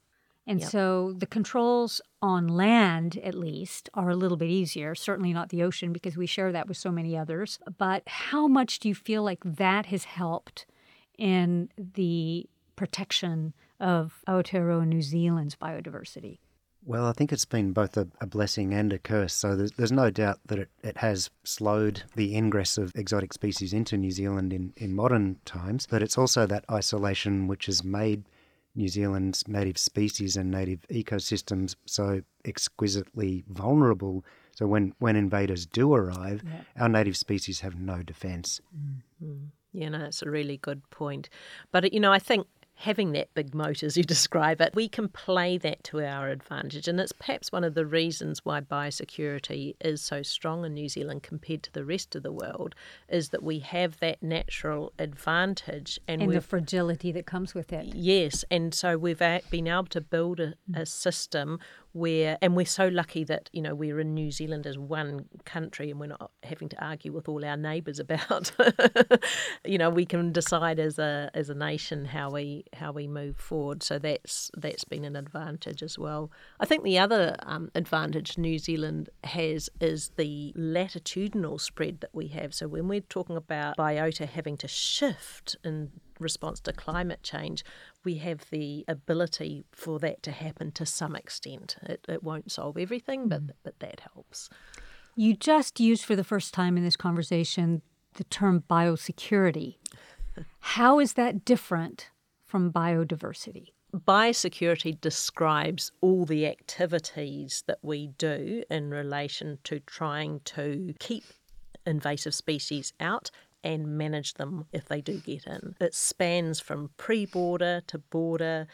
And 0.46 0.60
Yep. 0.60 0.70
so 0.72 1.14
the 1.14 1.26
controls 1.26 2.02
on 2.22 2.50
land, 2.50 3.18
at 3.24 3.34
least, 3.34 3.90
are 3.94 4.10
a 4.10 4.16
little 4.16 4.36
bit 4.36 4.50
easier. 4.50 4.94
Certainly 4.94 5.32
not 5.32 5.50
the 5.50 5.64
ocean 5.64 5.94
because 5.94 6.18
we 6.18 6.26
share 6.26 6.52
that 6.52 6.68
with 6.68 6.76
so 6.76 6.92
many 6.92 7.16
others. 7.18 7.60
But 7.78 8.04
how 8.08 8.48
much 8.48 8.80
do 8.80 8.90
you 8.90 8.96
feel 8.96 9.24
like 9.24 9.40
that 9.46 9.86
has 9.86 10.04
helped 10.04 10.66
in 11.18 11.70
the 11.78 12.50
protection 12.76 13.54
of 13.80 14.24
Aotearoa 14.28 14.88
New 14.88 15.02
Zealand's 15.02 15.56
biodiversity? 15.56 16.40
Well, 16.86 17.06
I 17.06 17.14
think 17.14 17.32
it's 17.32 17.46
been 17.46 17.72
both 17.72 17.96
a, 17.96 18.08
a 18.20 18.28
blessing 18.28 18.74
and 18.74 18.92
a 18.92 19.00
curse. 19.00 19.34
So 19.34 19.56
there's, 19.56 19.72
there's 19.72 19.92
no 19.92 20.10
doubt 20.10 20.40
that 20.48 20.60
it, 20.60 20.70
it 20.84 20.98
has 20.98 21.30
slowed 21.46 22.04
the 22.16 22.36
ingress 22.36 22.78
of 22.78 22.92
exotic 22.96 23.32
species 23.32 23.72
into 23.72 23.98
New 23.98 24.12
Zealand 24.12 24.52
in, 24.52 24.74
in 24.76 24.94
modern 24.94 25.38
times, 25.46 25.88
but 25.90 26.04
it's 26.04 26.18
also 26.18 26.46
that 26.46 26.66
isolation 26.70 27.48
which 27.48 27.68
has 27.68 27.86
made 27.86 28.26
New 28.76 28.90
Zealand's 28.90 29.48
native 29.48 29.78
species 29.78 30.36
and 30.36 30.52
native 30.52 30.86
ecosystems 30.90 31.76
so 31.86 32.22
exquisitely 32.44 33.46
vulnerable. 33.48 34.26
So 34.52 34.68
when, 34.68 34.94
when 35.00 35.16
invaders 35.16 35.66
do 35.66 35.94
arrive, 35.94 36.44
our 36.78 36.90
native 36.90 37.16
species 37.16 37.62
have 37.62 37.80
no 37.80 38.04
defence. 38.04 38.60
Mm-hmm. 39.24 39.46
Yeah, 39.72 39.90
no, 39.90 40.06
it's 40.06 40.22
a 40.22 40.30
really 40.30 40.58
good 40.58 40.88
point. 40.90 41.30
But, 41.72 41.94
you 41.94 42.00
know, 42.00 42.12
I 42.12 42.20
think 42.20 42.46
having 42.76 43.12
that 43.14 43.34
big 43.34 43.54
moat, 43.54 43.84
as 43.84 43.98
you 43.98 44.04
describe 44.16 44.62
it, 44.62 44.76
we 44.76 44.88
can 44.88 45.08
play 45.08 45.58
that 45.58 45.84
to 45.86 46.06
our 46.06 46.30
advantage. 46.30 46.88
And 46.88 47.00
it's 47.00 47.12
perhaps 47.12 47.52
one 47.52 47.64
of 47.64 47.74
the 47.74 47.86
reasons 47.86 48.44
why 48.44 48.62
biosecurity 48.62 49.76
is 49.82 50.02
so 50.02 50.24
strong 50.24 50.66
in 50.66 50.74
New 50.74 50.90
Zealand 50.90 51.24
compared 51.24 51.64
to 51.64 51.72
the 51.72 51.86
rest 51.86 52.16
of 52.16 52.24
the 52.24 52.32
world, 52.32 52.76
is 53.08 53.30
that 53.30 53.44
we 53.44 53.60
have 53.60 54.00
that 54.00 54.22
natural 54.22 54.92
advantage. 55.00 56.00
And, 56.08 56.22
And 56.22 56.32
the 56.32 56.42
fragility 56.42 57.12
that 57.12 57.26
comes 57.26 57.54
with 57.54 57.72
it. 57.72 57.96
Yes, 57.96 58.44
and 58.52 58.74
so 58.74 58.98
we've 58.98 59.20
been 59.20 59.68
able 59.68 59.86
to 59.86 60.02
build 60.02 60.40
a, 60.40 60.54
a 60.74 60.86
system 60.86 61.60
where, 61.94 62.38
and 62.42 62.56
we're 62.56 62.66
so 62.66 62.88
lucky 62.88 63.24
that 63.24 63.50
you 63.54 63.62
know 63.62 63.76
we're 63.76 64.00
in 64.00 64.14
New 64.14 64.32
Zealand 64.32 64.68
as 64.68 64.78
one 64.78 65.26
country, 65.46 65.92
and 65.92 66.00
we're 66.00 66.08
not 66.08 66.32
having 66.44 66.68
to 66.70 66.84
argue 66.84 67.12
with 67.14 67.30
all 67.30 67.46
our 67.46 67.56
neighbours 67.56 68.00
about. 68.08 68.52
you 69.66 69.78
know, 69.78 69.90
we 69.90 70.06
can 70.06 70.32
decide 70.32 70.80
as 70.80 71.00
a 71.00 71.30
as 71.34 71.50
a 71.50 71.56
nation 71.56 72.06
how 72.06 72.32
we 72.32 72.66
how 72.74 72.92
we 72.92 73.08
move 73.08 73.38
forward. 73.38 73.84
So 73.84 74.00
that's 74.00 74.52
that's 74.58 74.84
been 74.84 75.06
an 75.06 75.16
advantage 75.16 75.84
as 75.84 75.98
well. 75.98 76.32
I 76.60 76.66
think 76.66 76.84
the 76.84 76.98
other 76.98 77.36
um, 77.44 77.70
advantage 77.76 78.38
New 78.38 78.58
Zealand 78.58 79.10
has 79.24 79.70
is 79.80 80.12
the 80.18 80.52
latitudinal 80.56 81.60
spread 81.60 82.02
that 82.02 82.10
we 82.14 82.28
have. 82.30 82.54
So 82.54 82.68
when 82.68 82.88
we're 82.88 83.02
talking 83.02 83.38
about 83.38 83.78
biota 83.78 84.28
having 84.28 84.58
to 84.58 84.68
shift 84.68 85.56
in 85.64 85.92
response 86.24 86.60
to 86.62 86.74
climate 86.74 87.22
change, 87.24 87.64
we 88.04 88.16
have 88.16 88.50
the 88.50 88.86
ability 88.88 89.66
for 89.72 90.00
that 90.00 90.24
to 90.24 90.32
happen 90.32 90.72
to 90.72 90.86
some 90.86 91.16
extent. 91.16 91.76
It, 91.84 92.06
it 92.08 92.24
won't 92.24 92.52
solve 92.52 92.78
everything, 92.78 93.28
but 93.28 93.48
mm. 93.48 93.52
but 93.64 93.80
that 93.80 94.02
helps. 94.14 94.50
You 95.16 95.36
just 95.36 95.80
used 95.80 96.06
for 96.06 96.16
the 96.16 96.24
first 96.24 96.54
time 96.54 96.78
in 96.78 96.84
this 96.84 96.96
conversation 96.96 97.82
the 98.16 98.24
term 98.26 98.64
biosecurity. 98.70 99.78
How 100.60 101.00
is 101.00 101.14
that 101.14 101.46
different 101.46 102.10
from 102.46 102.72
biodiversity? 102.72 103.70
Biosecurity 103.94 105.00
describes 105.00 105.92
all 106.02 106.26
the 106.26 106.48
activities 106.48 107.64
that 107.68 107.78
we 107.84 108.08
do 108.18 108.64
in 108.70 108.90
relation 108.90 109.60
to 109.66 109.80
trying 109.82 110.42
to 110.46 110.96
keep 111.00 111.24
invasive 111.86 112.34
species 112.34 112.94
out 113.00 113.30
and 113.64 113.98
manage 113.98 114.36
them 114.36 114.66
if 114.72 114.86
they 114.86 115.02
do 115.02 115.20
get 115.20 115.48
in. 115.48 115.76
It 115.80 115.94
spans 115.96 116.60
from 116.60 116.92
pre 116.98 117.26
border 117.26 117.82
to 117.88 117.98
border 117.98 118.68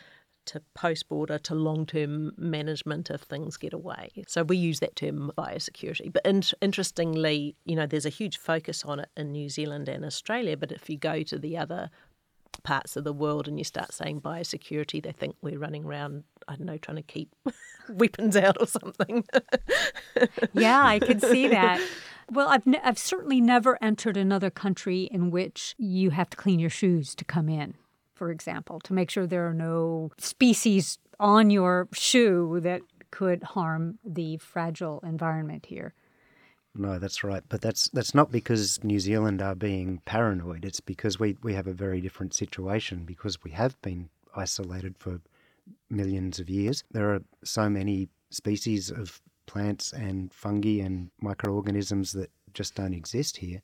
to 0.46 0.62
post 0.74 1.08
border 1.08 1.38
to 1.38 1.54
long 1.54 1.86
term 1.86 2.32
management 2.38 3.12
if 3.12 3.22
things 3.22 3.56
get 3.56 3.74
away. 3.74 4.10
So 4.28 4.44
we 4.44 4.58
use 4.58 4.80
that 4.80 4.96
term 4.96 5.32
biosecurity. 5.38 6.12
But 6.12 6.26
in- 6.26 6.42
interestingly, 6.60 7.56
you 7.66 7.76
know, 7.76 7.86
there's 7.86 8.06
a 8.06 8.10
huge 8.10 8.38
focus 8.38 8.84
on 8.84 9.00
it 9.00 9.10
in 9.16 9.32
New 9.32 9.50
Zealand 9.50 9.88
and 9.88 10.04
Australia. 10.04 10.58
But 10.58 10.72
if 10.72 10.90
you 10.90 10.98
go 10.98 11.22
to 11.24 11.38
the 11.38 11.56
other 11.58 11.92
parts 12.64 12.98
of 12.98 13.04
the 13.04 13.14
world 13.14 13.48
and 13.48 13.58
you 13.58 13.64
start 13.64 13.94
saying 13.94 14.22
biosecurity, 14.22 15.04
they 15.04 15.12
think 15.12 15.36
we're 15.42 15.60
running 15.60 15.86
around, 15.86 16.24
I 16.48 16.56
don't 16.56 16.66
know, 16.66 16.78
trying 16.78 16.98
to 16.98 17.04
keep 17.04 17.30
weapons 17.90 18.36
out 18.36 18.58
or 18.60 18.68
something. 18.68 19.26
Yeah, 20.54 20.84
I 20.84 21.00
could 21.00 21.22
see 21.22 21.48
that. 21.48 21.80
Well, 22.32 22.50
I've, 22.50 22.66
ne- 22.66 22.82
I've 22.84 23.00
certainly 23.00 23.42
never 23.42 23.78
entered 23.82 24.18
another 24.18 24.50
country 24.50 25.04
in 25.12 25.32
which 25.32 25.76
you 25.78 26.12
have 26.12 26.30
to 26.30 26.38
clean 26.38 26.60
your 26.60 26.70
shoes 26.70 27.16
to 27.16 27.26
come 27.26 27.50
in, 27.50 27.74
for 28.14 28.30
example, 28.32 28.80
to 28.82 28.94
make 28.94 29.10
sure 29.10 29.26
there 29.26 29.48
are 29.48 29.54
no 29.54 30.12
species 30.18 31.00
on 31.20 31.50
your 31.50 31.88
shoe 31.94 32.60
that 32.62 32.82
could 33.12 33.44
harm 33.44 33.98
the 34.06 34.38
fragile 34.38 35.00
environment 35.04 35.66
here. 35.66 35.94
No, 36.76 37.00
that's 37.00 37.24
right. 37.24 37.44
But 37.50 37.62
that's 37.62 37.90
that's 37.90 38.14
not 38.14 38.32
because 38.32 38.84
New 38.84 39.00
Zealand 39.00 39.42
are 39.42 39.56
being 39.56 40.02
paranoid. 40.06 40.64
It's 40.64 40.80
because 40.80 41.20
we, 41.20 41.36
we 41.42 41.54
have 41.56 41.68
a 41.68 41.74
very 41.74 42.00
different 42.00 42.34
situation 42.34 43.06
because 43.06 43.44
we 43.44 43.52
have 43.52 43.82
been 43.82 44.10
isolated 44.36 44.96
for 44.98 45.20
millions 45.90 46.40
of 46.40 46.50
years. 46.50 46.84
There 46.92 47.14
are 47.14 47.22
so 47.44 47.70
many 47.70 48.10
species 48.30 48.92
of 48.92 49.20
plants 49.50 49.92
and 49.92 50.32
fungi 50.32 50.80
and 50.80 51.10
microorganisms 51.20 52.12
that 52.14 52.30
just 52.54 52.76
don't 52.76 52.94
exist 52.94 53.38
here. 53.38 53.62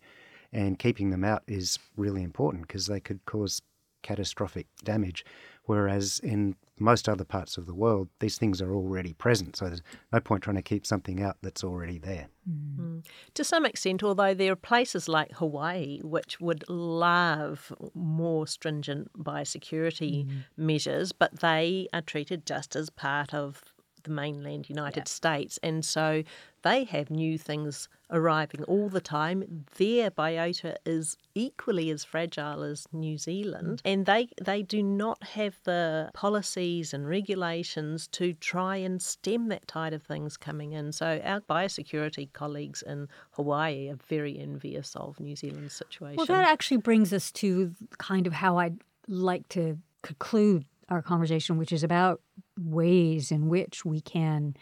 And 0.52 0.80
keeping 0.80 1.12
them 1.12 1.24
out 1.24 1.44
is 1.48 1.78
really 1.96 2.24
important 2.24 2.68
because 2.68 2.88
they 2.88 3.00
could 3.00 3.24
cause 3.26 3.62
catastrophic 4.02 4.66
damage. 4.84 5.24
Whereas 5.66 6.20
in 6.20 6.56
most 6.80 7.08
other 7.08 7.24
parts 7.24 7.58
of 7.58 7.66
the 7.68 7.74
world, 7.74 8.10
these 8.20 8.38
things 8.38 8.62
are 8.62 8.74
already 8.74 9.14
present. 9.14 9.56
So 9.56 9.66
there's 9.66 9.82
no 10.12 10.20
point 10.20 10.44
trying 10.44 10.58
to 10.58 10.62
keep 10.62 10.86
something 10.86 11.22
out 11.22 11.38
that's 11.42 11.64
already 11.64 12.00
there. 12.00 12.28
Mm. 12.50 12.78
Mm. 12.80 13.06
to 13.34 13.44
some 13.44 13.66
extent, 13.66 14.04
although 14.04 14.34
there 14.34 14.52
are 14.52 14.56
places 14.56 15.08
like 15.08 15.32
Hawaii 15.34 16.00
which 16.04 16.40
would 16.40 16.64
love 16.70 17.74
more 17.94 18.46
stringent 18.48 19.12
biosecurity 19.18 20.26
mm. 20.26 20.44
measures, 20.58 21.12
but 21.12 21.40
they 21.40 21.88
are 21.94 22.02
treated 22.02 22.46
just 22.46 22.76
as 22.76 22.90
part 22.90 23.34
of 23.34 23.75
the 24.06 24.12
mainland 24.12 24.70
United 24.70 25.08
States. 25.08 25.60
And 25.62 25.84
so 25.84 26.24
they 26.64 26.86
have 26.86 27.10
new 27.12 27.38
things 27.38 27.90
arriving 28.10 28.64
all 28.64 28.90
the 28.90 29.02
time. 29.02 29.66
Their 29.78 30.10
biota 30.10 30.78
is 30.86 31.18
equally 31.34 31.90
as 31.90 32.04
fragile 32.04 32.64
as 32.64 32.88
New 32.92 33.18
Zealand, 33.18 33.82
mm. 33.84 33.92
and 33.92 34.06
they, 34.06 34.30
they 34.42 34.62
do 34.62 34.82
not 34.82 35.24
have 35.24 35.60
the 35.64 36.10
policies 36.14 36.94
and 36.94 37.08
regulations 37.08 38.08
to 38.08 38.34
try 38.34 38.78
and 38.78 39.02
stem 39.02 39.50
that 39.50 39.68
tide 39.68 39.94
of 39.94 40.04
things 40.04 40.38
coming 40.38 40.72
in. 40.72 40.92
So 40.92 41.22
our 41.24 41.42
biosecurity 41.42 42.32
colleagues 42.34 42.82
in 42.82 43.10
Hawaii 43.32 43.90
are 43.90 44.00
very 44.08 44.40
envious 44.40 44.96
of 44.96 45.20
New 45.20 45.36
Zealand's 45.36 45.74
situation. 45.74 46.18
Well, 46.18 46.28
that 46.28 46.48
actually 46.48 46.78
brings 46.78 47.12
us 47.12 47.32
to 47.34 47.74
kind 47.98 48.28
of 48.28 48.34
how 48.34 48.58
I'd 48.58 48.80
like 49.08 49.48
to 49.50 49.78
conclude 50.02 50.66
our 50.90 51.02
conversation, 51.02 51.58
which 51.58 51.72
is 51.72 51.84
about 51.84 52.22
ways 52.58 53.32
in 53.32 53.48
which 53.48 53.86
we 53.86 54.02
can 54.02 54.56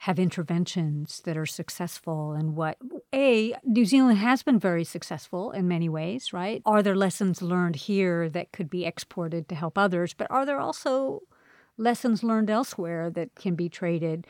have 0.00 0.18
interventions 0.18 1.20
that 1.26 1.36
are 1.36 1.44
successful 1.44 2.32
and 2.32 2.56
what 2.56 2.78
a 3.14 3.54
New 3.64 3.84
Zealand 3.84 4.16
has 4.16 4.42
been 4.42 4.58
very 4.58 4.82
successful 4.82 5.50
in 5.50 5.68
many 5.68 5.90
ways, 5.90 6.32
right? 6.32 6.62
Are 6.64 6.82
there 6.82 6.96
lessons 6.96 7.42
learned 7.42 7.76
here 7.76 8.30
that 8.30 8.50
could 8.50 8.70
be 8.70 8.86
exported 8.86 9.46
to 9.50 9.54
help 9.54 9.76
others, 9.76 10.14
but 10.14 10.30
are 10.30 10.46
there 10.46 10.58
also 10.58 11.20
lessons 11.76 12.22
learned 12.22 12.48
elsewhere 12.48 13.10
that 13.10 13.34
can 13.34 13.54
be 13.54 13.68
traded? 13.68 14.26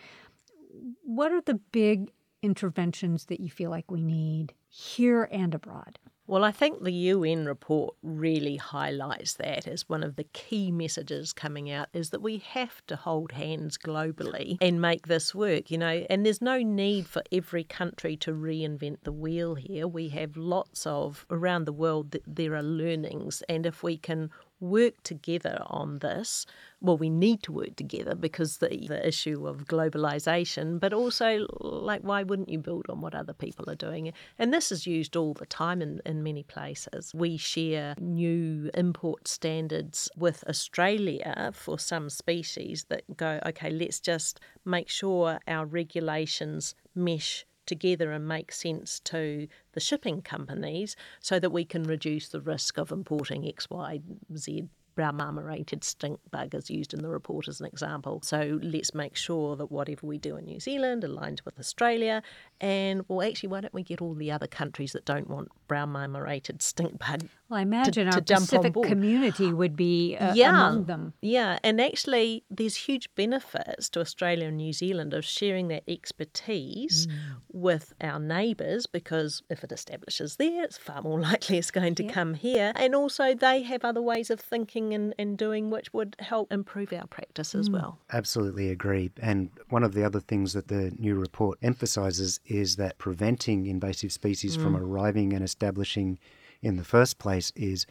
What 1.04 1.30
are 1.30 1.40
the 1.40 1.60
big 1.70 2.10
interventions 2.42 3.26
that 3.26 3.38
you 3.38 3.48
feel 3.48 3.70
like 3.70 3.90
we 3.92 4.02
need 4.02 4.54
here 4.68 5.28
and 5.30 5.54
abroad? 5.54 6.00
Well, 6.30 6.44
I 6.44 6.52
think 6.52 6.84
the 6.84 6.92
UN 6.92 7.44
report 7.44 7.96
really 8.04 8.54
highlights 8.54 9.34
that 9.34 9.66
as 9.66 9.88
one 9.88 10.04
of 10.04 10.14
the 10.14 10.22
key 10.22 10.70
messages 10.70 11.32
coming 11.32 11.72
out 11.72 11.88
is 11.92 12.10
that 12.10 12.22
we 12.22 12.38
have 12.38 12.86
to 12.86 12.94
hold 12.94 13.32
hands 13.32 13.76
globally 13.76 14.56
and 14.60 14.80
make 14.80 15.08
this 15.08 15.34
work, 15.34 15.72
you 15.72 15.78
know, 15.78 16.06
and 16.08 16.24
there's 16.24 16.40
no 16.40 16.58
need 16.58 17.08
for 17.08 17.24
every 17.32 17.64
country 17.64 18.16
to 18.18 18.30
reinvent 18.30 18.98
the 19.02 19.10
wheel 19.10 19.56
here. 19.56 19.88
We 19.88 20.10
have 20.10 20.36
lots 20.36 20.86
of 20.86 21.26
around 21.30 21.64
the 21.64 21.72
world 21.72 22.12
that 22.12 22.22
there 22.28 22.54
are 22.54 22.62
learnings 22.62 23.42
and 23.48 23.66
if 23.66 23.82
we 23.82 23.96
can 23.96 24.30
work 24.60 24.94
together 25.02 25.62
on 25.66 25.98
this. 25.98 26.46
Well, 26.80 26.96
we 26.96 27.10
need 27.10 27.42
to 27.44 27.52
work 27.52 27.76
together 27.76 28.14
because 28.14 28.58
the, 28.58 28.68
the 28.68 29.06
issue 29.06 29.46
of 29.46 29.66
globalization, 29.66 30.80
but 30.80 30.92
also, 30.92 31.46
like, 31.60 32.02
why 32.02 32.22
wouldn't 32.22 32.48
you 32.48 32.58
build 32.58 32.86
on 32.88 33.00
what 33.00 33.14
other 33.14 33.34
people 33.34 33.68
are 33.68 33.74
doing? 33.74 34.12
And 34.38 34.52
this 34.52 34.72
is 34.72 34.86
used 34.86 35.16
all 35.16 35.34
the 35.34 35.46
time 35.46 35.82
in, 35.82 36.00
in 36.06 36.22
many 36.22 36.42
places. 36.42 37.12
We 37.14 37.36
share 37.36 37.94
new 38.00 38.70
import 38.74 39.28
standards 39.28 40.10
with 40.16 40.44
Australia 40.48 41.52
for 41.54 41.78
some 41.78 42.08
species 42.08 42.86
that 42.88 43.16
go, 43.16 43.40
okay, 43.46 43.70
let's 43.70 44.00
just 44.00 44.40
make 44.64 44.88
sure 44.88 45.40
our 45.46 45.66
regulations 45.66 46.74
mesh 46.94 47.44
together 47.70 48.10
and 48.10 48.26
make 48.26 48.50
sense 48.50 48.98
to 49.04 49.46
the 49.72 49.80
shipping 49.80 50.20
companies 50.22 50.96
so 51.20 51.38
that 51.38 51.50
we 51.50 51.64
can 51.64 51.84
reduce 51.84 52.28
the 52.28 52.40
risk 52.40 52.76
of 52.76 52.90
importing 52.90 53.46
X, 53.46 53.70
Y, 53.70 54.00
Z 54.36 54.64
brown 54.96 55.16
marmorated 55.16 55.84
stink 55.84 56.18
bug 56.32 56.52
is 56.52 56.68
used 56.68 56.92
in 56.92 57.00
the 57.00 57.08
report 57.08 57.46
as 57.46 57.60
an 57.60 57.66
example. 57.66 58.20
So 58.24 58.58
let's 58.60 58.92
make 58.92 59.16
sure 59.16 59.54
that 59.54 59.70
whatever 59.70 60.04
we 60.04 60.18
do 60.18 60.36
in 60.36 60.46
New 60.46 60.58
Zealand 60.58 61.04
aligns 61.04 61.44
with 61.44 61.58
Australia. 61.60 62.22
And 62.60 63.04
well, 63.06 63.26
actually, 63.26 63.50
why 63.50 63.60
don't 63.60 63.72
we 63.72 63.84
get 63.84 64.02
all 64.02 64.14
the 64.14 64.32
other 64.32 64.48
countries 64.48 64.92
that 64.92 65.04
don't 65.04 65.30
want 65.30 65.48
brown 65.68 65.90
marmorated 65.90 66.60
stink 66.60 66.98
bug? 66.98 67.28
Well, 67.50 67.58
I 67.58 67.62
imagine 67.62 68.06
to, 68.08 68.14
our 68.14 68.20
to 68.20 68.34
Pacific 68.34 68.74
community 68.74 69.52
would 69.52 69.74
be 69.74 70.16
uh, 70.16 70.34
yeah, 70.34 70.50
among 70.50 70.84
them. 70.84 71.14
Yeah, 71.20 71.58
and 71.64 71.80
actually, 71.80 72.44
there's 72.48 72.76
huge 72.76 73.12
benefits 73.16 73.88
to 73.90 74.00
Australia 74.00 74.46
and 74.46 74.56
New 74.56 74.72
Zealand 74.72 75.12
of 75.14 75.24
sharing 75.24 75.66
that 75.68 75.82
expertise 75.88 77.08
mm. 77.08 77.12
with 77.52 77.92
our 78.00 78.20
neighbours 78.20 78.86
because 78.86 79.42
if 79.50 79.64
it 79.64 79.72
establishes 79.72 80.36
there, 80.36 80.62
it's 80.62 80.78
far 80.78 81.02
more 81.02 81.18
likely 81.30 81.58
it's 81.58 81.72
going 81.72 81.96
to 81.96 82.04
yeah. 82.04 82.12
come 82.12 82.34
here. 82.34 82.72
And 82.76 82.94
also, 82.94 83.34
they 83.34 83.62
have 83.62 83.84
other 83.84 84.00
ways 84.00 84.30
of 84.30 84.38
thinking 84.38 84.94
and, 84.94 85.12
and 85.18 85.36
doing 85.36 85.70
which 85.70 85.92
would 85.92 86.14
help 86.20 86.52
improve 86.52 86.92
our 86.92 87.08
practice 87.08 87.56
as 87.56 87.68
mm. 87.68 87.72
well. 87.72 87.98
Absolutely 88.12 88.70
agree. 88.70 89.10
And 89.20 89.50
one 89.70 89.82
of 89.82 89.94
the 89.94 90.04
other 90.04 90.20
things 90.20 90.52
that 90.52 90.68
the 90.68 90.92
new 91.00 91.16
report 91.16 91.58
emphasises 91.62 92.38
is 92.46 92.76
that 92.76 92.98
preventing 92.98 93.66
invasive 93.66 94.12
species 94.12 94.56
mm. 94.56 94.62
from 94.62 94.76
arriving 94.76 95.32
and 95.32 95.42
establishing 95.42 96.20
in 96.62 96.76
the 96.76 96.84
first 96.84 97.18
place 97.18 97.52
is 97.56 97.86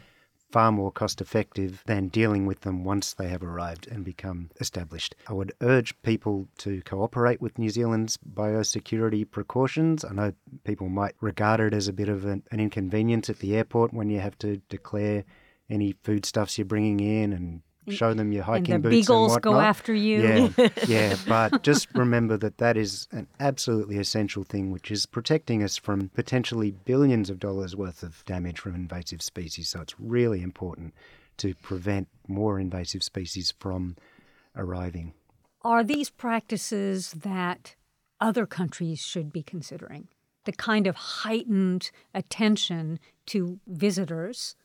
far 0.52 0.72
more 0.72 0.92
cost 0.92 1.22
effective 1.22 1.84
than 1.86 2.08
dealing 2.08 2.46
with 2.46 2.62
them 2.62 2.84
once 2.84 3.14
they 3.14 3.28
have 3.28 3.44
arrived 3.44 3.88
and 3.88 4.04
become 4.04 4.50
established. 4.60 5.16
I 5.28 5.34
would 5.34 5.54
urge 5.62 6.00
people 6.02 6.48
to 6.60 6.82
cooperate 6.82 7.40
with 7.40 7.60
New 7.60 7.70
Zealand's 7.70 8.18
biosecurity 8.18 9.30
precautions. 9.30 10.04
I 10.04 10.14
know 10.14 10.34
people 10.64 10.90
might 10.90 11.14
regard 11.22 11.60
it 11.60 11.74
as 11.74 11.88
a 11.88 11.94
bit 11.94 12.10
of 12.10 12.26
an, 12.26 12.44
an 12.52 12.60
inconvenience 12.60 13.30
at 13.30 13.40
the 13.40 13.56
airport 13.56 13.94
when 13.94 14.10
you 14.10 14.20
have 14.20 14.38
to 14.40 14.58
declare 14.70 15.24
any 15.70 15.94
foodstuffs 16.04 16.58
you're 16.58 16.66
bringing 16.66 17.00
in 17.00 17.32
and 17.32 17.62
Mm. 17.90 17.98
show 17.98 18.14
them 18.14 18.32
your 18.32 18.44
hiking 18.44 18.76
and 18.76 18.84
the 18.84 18.90
boots 18.90 19.08
beagles 19.08 19.34
and 19.34 19.42
go 19.42 19.60
after 19.60 19.94
you. 19.94 20.52
Yeah, 20.58 20.70
yeah. 20.88 21.16
But 21.28 21.64
just 21.64 21.88
remember 21.94 22.38
that 22.38 22.58
that 22.58 22.78
is 22.78 23.08
an 23.12 23.28
absolutely 23.40 23.98
essential 23.98 24.44
thing, 24.44 24.72
which 24.72 24.92
is 24.92 25.06
protecting 25.06 25.64
us 25.64 25.78
from 25.78 26.10
potentially 26.10 26.72
billions 26.72 27.30
of 27.30 27.40
dollars 27.40 27.76
worth 27.76 28.04
of 28.04 28.24
damage 28.26 28.60
from 28.60 28.76
invasive 28.76 29.22
species. 29.22 29.70
So 29.70 29.82
it's 29.82 30.00
really 30.00 30.42
important 30.42 30.94
to 31.38 31.56
prevent 31.56 32.08
more 32.28 32.60
invasive 32.60 33.04
species 33.04 33.54
from 33.60 33.96
arriving. 34.56 35.14
Are 35.64 35.84
these 35.84 36.10
practices 36.10 37.12
that 37.12 37.76
other 38.22 38.46
countries 38.46 39.00
should 39.00 39.32
be 39.32 39.44
considering? 39.44 40.08
The 40.46 40.52
kind 40.54 40.88
of 40.88 40.96
heightened 40.96 41.92
attention 42.14 43.00
to 43.28 43.60
visitors 43.68 44.56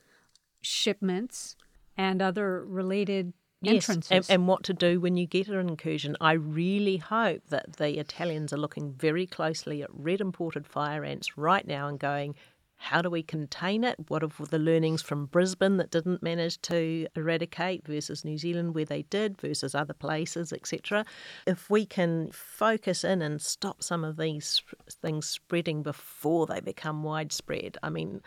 shipments 0.62 1.56
and 1.96 2.20
other 2.22 2.64
related 2.64 3.32
Yes, 3.60 3.88
entrances. 3.88 4.10
and, 4.10 4.26
and, 4.28 4.48
what 4.48 4.62
to 4.64 4.74
do 4.74 5.00
when 5.00 5.16
you 5.16 5.26
get 5.26 5.48
an 5.48 5.68
incursion. 5.68 6.16
I 6.20 6.32
really 6.32 6.98
hope 6.98 7.46
that 7.48 7.76
the 7.76 7.98
Italians 7.98 8.52
are 8.52 8.58
looking 8.58 8.92
very 8.92 9.26
closely 9.26 9.82
at 9.82 9.88
red 9.92 10.20
imported 10.20 10.66
fire 10.66 11.02
ants 11.02 11.38
right 11.38 11.66
now 11.66 11.88
and 11.88 11.98
going, 11.98 12.34
how 12.76 13.00
do 13.00 13.08
we 13.08 13.22
contain 13.22 13.82
it? 13.82 13.96
What 14.08 14.22
are 14.22 14.30
the 14.50 14.58
learnings 14.58 15.00
from 15.00 15.26
Brisbane 15.26 15.78
that 15.78 15.90
didn't 15.90 16.22
manage 16.22 16.60
to 16.62 17.06
eradicate 17.16 17.86
versus 17.86 18.24
New 18.24 18.36
Zealand 18.36 18.74
where 18.74 18.84
they 18.84 19.02
did 19.02 19.40
versus 19.40 19.74
other 19.74 19.94
places, 19.94 20.52
etc. 20.52 21.06
If 21.46 21.70
we 21.70 21.86
can 21.86 22.30
focus 22.32 23.02
in 23.02 23.22
and 23.22 23.40
stop 23.40 23.82
some 23.82 24.04
of 24.04 24.18
these 24.18 24.62
things 24.90 25.26
spreading 25.26 25.82
before 25.82 26.46
they 26.46 26.60
become 26.60 27.02
widespread, 27.02 27.78
I 27.82 27.88
mean, 27.88 28.20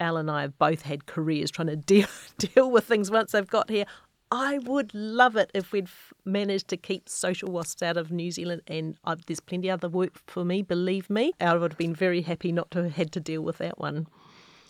Al 0.00 0.16
and 0.16 0.30
I 0.30 0.42
have 0.42 0.58
both 0.58 0.82
had 0.82 1.06
careers 1.06 1.50
trying 1.50 1.68
to 1.68 1.76
deal 1.92 2.08
deal 2.38 2.70
with 2.70 2.84
things 2.84 3.10
once 3.10 3.32
they've 3.32 3.46
got 3.46 3.70
here. 3.70 3.86
I 4.30 4.58
would 4.58 4.92
love 4.94 5.36
it 5.36 5.50
if 5.54 5.70
we'd 5.70 5.88
managed 6.24 6.68
to 6.68 6.76
keep 6.76 7.08
social 7.08 7.52
wasps 7.52 7.82
out 7.82 7.96
of 7.96 8.10
New 8.10 8.32
Zealand, 8.32 8.62
and 8.66 8.96
uh, 9.04 9.14
there's 9.26 9.38
plenty 9.38 9.70
other 9.70 9.88
work 9.88 10.18
for 10.26 10.44
me. 10.44 10.62
Believe 10.62 11.08
me, 11.08 11.32
I 11.40 11.54
would 11.54 11.72
have 11.72 11.78
been 11.78 11.94
very 11.94 12.22
happy 12.22 12.50
not 12.50 12.70
to 12.72 12.82
have 12.82 12.94
had 12.94 13.12
to 13.12 13.20
deal 13.20 13.42
with 13.42 13.58
that 13.58 13.78
one. 13.78 14.08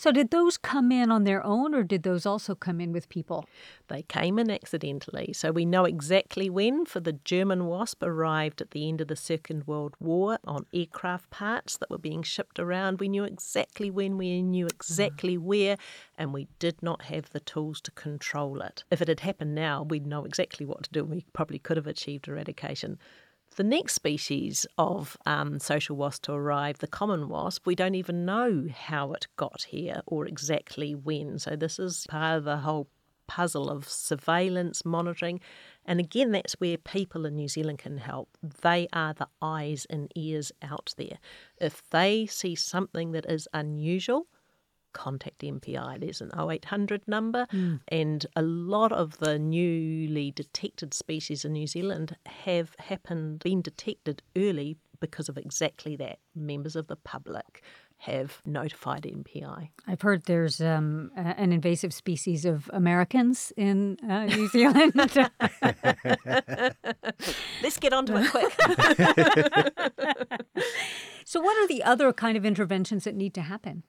So, 0.05 0.13
did 0.13 0.33
those 0.33 0.59
come 0.59 0.93
in 0.93 1.11
on 1.11 1.25
their 1.25 1.43
own, 1.43 1.75
or 1.75 1.83
did 1.83 2.03
those 2.03 2.27
also 2.27 2.55
come 2.55 2.79
in 2.79 2.93
with 2.93 3.09
people? 3.09 3.47
They 3.89 4.03
came 4.03 4.39
in 4.39 4.51
accidentally. 4.51 5.33
So, 5.33 5.51
we 5.51 5.65
know 5.65 5.87
exactly 5.87 6.51
when, 6.51 6.85
for 6.85 7.01
the 7.01 7.15
German 7.25 7.65
wasp 7.65 8.03
arrived 8.03 8.61
at 8.61 8.73
the 8.73 8.87
end 8.87 9.01
of 9.01 9.09
the 9.09 9.17
Second 9.17 9.67
World 9.67 9.95
War 10.01 10.39
on 10.45 10.67
aircraft 10.75 11.31
parts 11.31 11.79
that 11.79 11.89
were 11.89 11.97
being 11.97 12.23
shipped 12.23 12.59
around. 12.59 13.01
We 13.01 13.09
knew 13.09 13.25
exactly 13.25 13.91
when, 13.91 14.19
we 14.19 14.43
knew 14.43 14.67
exactly 14.67 15.39
mm. 15.39 15.41
where, 15.41 15.79
and 16.19 16.35
we 16.35 16.49
did 16.59 16.83
not 16.83 17.01
have 17.05 17.31
the 17.31 17.41
tools 17.41 17.81
to 17.81 17.91
control 17.93 18.61
it. 18.61 18.85
If 18.91 19.01
it 19.01 19.09
had 19.09 19.21
happened 19.21 19.55
now, 19.55 19.85
we'd 19.85 20.07
know 20.07 20.27
exactly 20.27 20.67
what 20.67 20.83
to 20.83 20.91
do, 20.91 21.01
and 21.01 21.15
we 21.15 21.25
probably 21.33 21.59
could 21.59 21.79
have 21.79 21.87
achieved 21.87 22.29
eradication. 22.29 22.99
The 23.57 23.63
next 23.63 23.95
species 23.95 24.67
of 24.79 25.17
um, 25.27 25.61
social 25.61 25.95
wasp 25.95 26.25
to 26.25 26.33
arrive, 26.33 26.79
the 26.79 26.89
common 26.89 27.29
wasp, 27.29 27.67
we 27.67 27.77
don't 27.77 27.95
even 27.95 28.25
know 28.25 28.67
how 28.75 29.13
it 29.13 29.29
got 29.37 29.63
here 29.69 30.03
or 30.07 30.27
exactly 30.27 30.93
when. 30.95 31.39
So, 31.39 31.55
this 31.55 31.79
is 31.79 32.05
part 32.09 32.39
of 32.39 32.45
the 32.45 32.59
whole 32.59 32.89
puzzle 33.29 33.71
of 33.71 33.89
surveillance, 33.89 34.85
monitoring. 34.85 35.41
And 35.87 36.01
again, 36.01 36.33
that's 36.33 36.55
where 36.55 36.77
people 36.77 37.27
in 37.27 37.37
New 37.37 37.49
Zealand 37.49 37.79
can 37.79 37.99
help. 37.99 38.29
They 38.63 38.89
are 38.93 39.15
the 39.15 39.29
eyes 39.41 39.87
and 39.89 40.11
ears 40.17 40.51
out 40.61 40.93
there. 40.97 41.19
If 41.61 41.89
they 41.91 42.27
see 42.27 42.57
something 42.57 43.13
that 43.13 43.27
is 43.27 43.47
unusual, 43.55 44.27
contact 44.95 45.43
MPI. 45.43 46.01
There's 46.01 46.23
an 46.23 46.31
0800 46.39 47.03
number, 47.07 47.47
mm. 47.53 47.81
and 47.89 48.25
a 48.35 48.43
lot 48.43 48.93
of 48.93 49.19
the 49.19 49.39
newly 49.39 50.31
detected 50.31 50.95
species 50.95 51.45
in 51.45 51.53
New 51.53 51.67
Zealand 51.67 52.17
have 52.27 52.75
happened, 52.79 53.41
been 53.41 53.61
detected 53.61 54.23
early 54.37 54.79
because 55.01 55.29
of 55.29 55.37
exactly 55.37 55.97
that. 55.97 56.21
Members 56.35 56.77
of 56.77 56.87
the 56.87 56.97
public 56.97 57.63
have 57.99 58.41
notified 58.45 59.05
MPI. 59.05 59.69
I've 59.87 60.03
heard 60.03 60.25
there's 60.25 60.61
um, 60.61 61.13
an 61.17 61.53
invasive 61.53 61.95
species 61.95 62.45
of 62.45 62.69
Americans 62.73 63.53
in 63.57 63.97
uh, 64.09 64.27
New 64.27 64.49
Zealand. 64.49 64.95
Let's 67.63 67.79
get 67.79 67.93
onto 67.93 68.15
it 68.17 68.31
quick. 68.31 68.53
so, 71.25 71.41
what 71.41 71.57
are 71.57 71.69
the 71.69 71.83
other 71.83 72.13
kind 72.13 72.37
of 72.37 72.45
interventions 72.45 73.05
that 73.05 73.15
need 73.15 73.33
to 73.35 73.43
happen? 73.43 73.85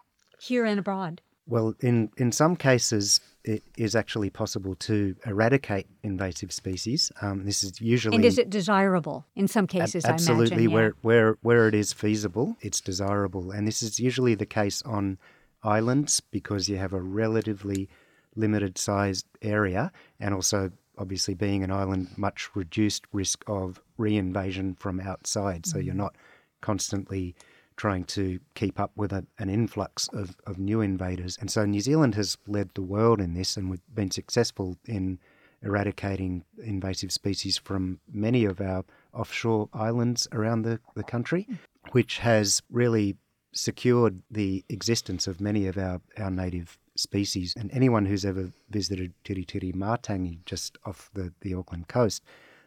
Here 0.48 0.66
and 0.66 0.80
abroad? 0.80 1.22
Well, 1.48 1.76
in, 1.82 2.10
in 2.18 2.32
some 2.32 2.56
cases, 2.56 3.20
it 3.44 3.64
is 3.78 3.96
actually 3.96 4.32
possible 4.32 4.74
to 4.76 5.16
eradicate 5.26 5.86
invasive 6.02 6.52
species. 6.52 7.12
Um, 7.22 7.46
this 7.46 7.64
is 7.64 7.80
usually 7.80 8.16
and 8.16 8.26
is 8.26 8.40
it 8.40 8.50
desirable 8.50 9.26
in 9.36 9.48
some 9.48 9.68
cases? 9.68 10.06
Ab- 10.06 10.14
absolutely, 10.14 10.66
imagine, 10.66 10.70
yeah. 10.70 10.76
where 10.76 10.94
where 11.02 11.38
where 11.42 11.68
it 11.68 11.76
is 11.76 11.94
feasible, 11.94 12.58
it's 12.62 12.82
desirable, 12.82 13.52
and 13.52 13.68
this 13.68 13.84
is 13.84 14.00
usually 14.00 14.34
the 14.34 14.48
case 14.48 14.82
on 14.82 15.20
islands 15.64 16.20
because 16.20 16.68
you 16.68 16.78
have 16.78 16.94
a 16.94 17.02
relatively 17.02 17.88
limited 18.36 18.80
sized 18.80 19.28
area, 19.44 19.92
and 20.20 20.34
also 20.34 20.72
obviously 20.98 21.36
being 21.36 21.64
an 21.64 21.72
island, 21.72 22.08
much 22.18 22.50
reduced 22.56 23.06
risk 23.12 23.44
of 23.48 23.80
reinvasion 24.00 24.78
from 24.80 25.00
outside. 25.00 25.64
Mm-hmm. 25.64 25.72
So 25.72 25.78
you're 25.78 25.94
mm. 25.94 25.98
not 25.98 26.16
constantly 26.62 27.36
trying 27.78 28.06
to 28.06 28.40
keep 28.54 28.80
up 28.80 28.92
with 28.96 29.12
a, 29.12 29.26
an 29.38 29.50
influx 29.50 30.08
of, 30.10 30.38
of 30.48 30.58
new 30.58 30.82
invaders. 30.82 31.38
And 31.40 31.52
so 31.52 31.66
New 31.66 31.82
Zealand 31.82 32.16
has 32.16 32.38
led 32.48 32.70
the 32.74 32.82
world 32.82 33.20
in 33.20 33.34
this, 33.34 33.58
and 33.58 33.70
we've 33.70 33.82
been 33.94 34.12
successful 34.12 34.78
in 34.86 35.20
eradicating 35.62 36.44
invasive 36.64 37.12
species 37.12 37.58
from 37.58 38.00
many 38.12 38.46
of 38.46 38.62
our 38.62 38.86
offshore 39.14 39.70
islands 39.74 40.28
around 40.32 40.62
the, 40.62 40.80
the 40.96 41.04
country, 41.04 41.48
which 41.92 42.20
has 42.20 42.62
really 42.70 43.18
secured 43.52 44.22
the 44.30 44.64
existence 44.70 45.28
of 45.28 45.42
many 45.42 45.66
of 45.66 45.78
our, 45.78 46.02
our 46.18 46.30
native 46.30 46.78
species. 46.96 47.54
And 47.58 47.72
anyone 47.72 48.06
who's 48.06 48.26
ever 48.26 48.52
visited 48.70 49.14
Tiritiri 49.24 49.74
Matangi 49.74 50.40
just 50.46 50.78
off 50.86 51.10
the, 51.14 51.34
the 51.42 51.54
Auckland 51.54 51.88
coast 51.88 52.24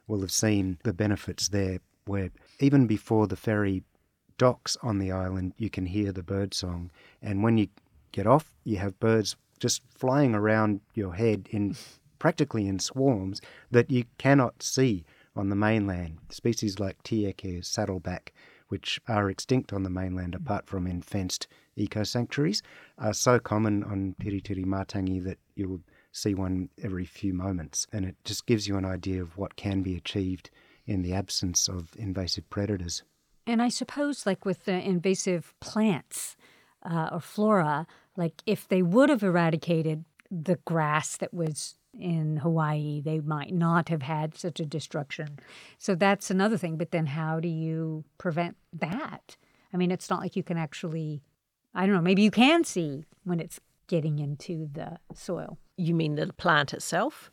will 0.06 0.20
have 0.20 0.32
seen 0.32 0.78
the 0.84 0.92
benefits 0.92 1.48
there, 1.48 1.78
where 2.06 2.30
even 2.60 2.86
before 2.86 3.26
the 3.26 3.36
ferry 3.36 3.84
docks 4.38 4.77
on 4.83 4.98
the 4.98 5.12
island, 5.12 5.53
you 5.59 5.68
can 5.68 5.87
hear 5.87 6.12
the 6.12 6.22
bird 6.22 6.55
song. 6.55 6.90
And 7.20 7.42
when 7.42 7.59
you 7.59 7.68
get 8.12 8.27
off, 8.27 8.55
you 8.64 8.77
have 8.79 8.98
birds 8.98 9.37
just 9.59 9.83
flying 9.90 10.35
around 10.35 10.81
your 10.94 11.14
head 11.14 11.48
in 11.51 11.77
practically 12.18 12.66
in 12.66 12.79
swarms 12.79 13.40
that 13.70 13.90
you 13.90 14.05
cannot 14.16 14.62
see 14.62 15.05
on 15.37 15.51
the 15.51 15.57
mainland. 15.57 16.18
Species 16.31 16.81
like 16.81 17.01
Tieke 17.03 17.64
saddleback, 17.64 18.33
which 18.68 19.01
are 19.07 19.31
extinct 19.31 19.72
on 19.72 19.83
the 19.83 19.90
mainland 19.90 20.35
hmm. 20.35 20.42
apart 20.42 20.66
from 20.66 20.87
in 20.87 21.03
fenced 21.03 21.46
eco 21.77 22.03
sanctuaries, 22.03 22.62
are 22.98 23.14
so 23.14 23.38
common 23.38 23.85
on 23.85 24.14
Tiritiri 24.20 24.64
Matangi 24.64 25.22
that 25.24 25.38
you'll 25.55 25.81
see 26.11 26.35
one 26.35 26.68
every 26.83 27.05
few 27.05 27.33
moments. 27.33 27.87
And 27.92 28.05
it 28.05 28.16
just 28.24 28.46
gives 28.46 28.66
you 28.66 28.77
an 28.77 28.85
idea 28.85 29.22
of 29.22 29.37
what 29.37 29.57
can 29.57 29.83
be 29.83 29.96
achieved 29.96 30.51
in 30.87 31.03
the 31.03 31.14
absence 31.14 31.68
of 31.68 31.90
invasive 31.96 32.48
predators. 32.51 33.03
And 33.48 33.62
I 33.62 33.70
suppose, 33.70 34.26
like 34.26 34.44
with 34.44 34.66
the 34.66 34.74
invasive 34.74 35.54
plants 35.58 36.37
uh, 36.82 37.08
or 37.11 37.20
flora, 37.20 37.87
like 38.14 38.42
if 38.44 38.68
they 38.68 38.82
would 38.82 39.08
have 39.08 39.22
eradicated 39.22 40.04
the 40.30 40.56
grass 40.66 41.16
that 41.16 41.32
was 41.32 41.76
in 41.98 42.37
Hawaii, 42.37 43.00
they 43.00 43.20
might 43.20 43.54
not 43.54 43.88
have 43.88 44.02
had 44.02 44.37
such 44.37 44.61
a 44.61 44.66
destruction. 44.66 45.38
So 45.78 45.94
that's 45.94 46.30
another 46.30 46.58
thing. 46.58 46.76
But 46.76 46.90
then 46.90 47.06
how 47.06 47.40
do 47.40 47.48
you 47.48 48.04
prevent 48.18 48.58
that? 48.74 49.38
I 49.72 49.78
mean, 49.78 49.90
it's 49.90 50.11
not 50.11 50.20
like 50.20 50.37
you 50.37 50.42
can 50.42 50.58
actually, 50.58 51.22
I 51.74 51.87
don't 51.87 51.94
know, 51.94 52.02
maybe 52.02 52.22
you 52.22 52.30
can 52.30 52.64
see 52.64 53.06
when 53.24 53.40
it's 53.40 53.61
getting 53.87 54.18
into 54.18 54.68
the 54.70 54.98
soil. 55.14 55.56
You 55.78 55.94
mean 55.94 56.16
the 56.16 56.30
plant 56.34 56.74
itself? 56.74 57.30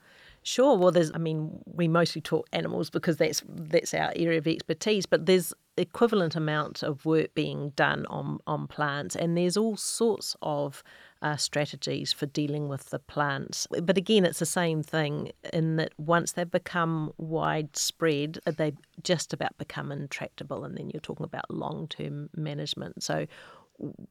Sure. 0.47 0.77
Well, 0.77 0.91
there's. 0.91 1.11
I 1.11 1.17
mean, 1.17 1.59
we 1.65 1.87
mostly 1.87 2.21
talk 2.21 2.47
animals 2.53 2.91
because 2.91 3.17
that's 3.17 3.41
that's 3.47 3.95
our 3.95 4.13
area 4.15 4.37
of 4.37 4.45
expertise. 4.47 5.07
But 5.07 5.25
there's 5.25 5.55
equivalent 5.75 6.35
amount 6.35 6.83
of 6.83 7.03
work 7.03 7.33
being 7.33 7.71
done 7.71 8.05
on 8.11 8.37
on 8.45 8.67
plants, 8.67 9.15
and 9.15 9.35
there's 9.35 9.57
all 9.57 9.75
sorts 9.75 10.35
of 10.43 10.83
uh, 11.23 11.35
strategies 11.35 12.13
for 12.13 12.27
dealing 12.27 12.67
with 12.67 12.91
the 12.91 12.99
plants. 12.99 13.65
But 13.81 13.97
again, 13.97 14.23
it's 14.23 14.37
the 14.37 14.45
same 14.45 14.83
thing 14.83 15.31
in 15.51 15.77
that 15.77 15.93
once 15.97 16.33
they've 16.33 16.49
become 16.49 17.11
widespread, 17.17 18.37
they 18.45 18.73
just 19.01 19.33
about 19.33 19.57
become 19.57 19.91
intractable, 19.91 20.63
and 20.63 20.77
then 20.77 20.91
you're 20.91 21.01
talking 21.01 21.23
about 21.25 21.49
long 21.49 21.87
term 21.87 22.29
management. 22.35 23.01
So 23.01 23.25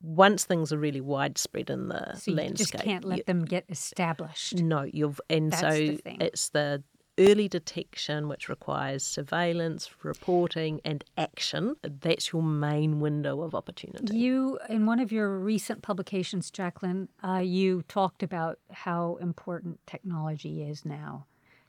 once 0.03 0.45
things 0.45 0.73
are 0.73 0.79
really 0.79 1.01
widespread 1.01 1.71
in 1.71 1.89
the 1.89 2.15
so 2.17 2.33
landscape, 2.33 2.73
just 2.73 2.85
can't 2.85 3.05
let 3.05 3.19
you, 3.19 3.25
them 3.25 3.45
get 3.45 3.65
established. 3.69 4.57
No, 4.57 4.83
you've 4.83 5.21
and 5.31 5.53
That's 5.53 5.61
so 5.61 5.71
the 5.71 6.25
it's 6.25 6.49
the 6.51 6.83
early 7.19 7.49
detection, 7.49 8.29
which 8.29 8.49
requires 8.49 9.05
surveillance, 9.05 9.91
reporting, 10.03 10.81
and 10.85 11.05
action. 11.17 11.77
That's 11.83 12.33
your 12.33 12.43
main 12.43 13.01
window 13.01 13.43
of 13.43 13.55
opportunity. 13.55 14.17
You, 14.17 14.59
in 14.69 14.87
one 14.87 15.01
of 15.01 15.13
your 15.13 15.39
recent 15.39 15.83
publications, 15.83 16.51
Jacqueline, 16.51 17.09
uh, 17.23 17.43
you 17.45 17.83
talked 17.83 18.23
about 18.23 18.59
how 18.71 19.17
important 19.21 19.79
technology 19.87 20.63
is 20.63 20.85
now 20.85 21.27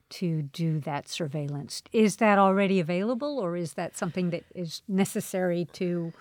to 0.08 0.44
do 0.44 0.80
that 0.82 1.08
surveillance. 1.08 1.82
Is 1.92 2.18
that 2.18 2.38
already 2.38 2.80
available, 2.80 3.40
or 3.40 3.56
is 3.56 3.74
that 3.74 3.98
something 3.98 4.30
that 4.32 4.44
is 4.54 4.82
necessary 4.88 5.66
to 5.74 6.14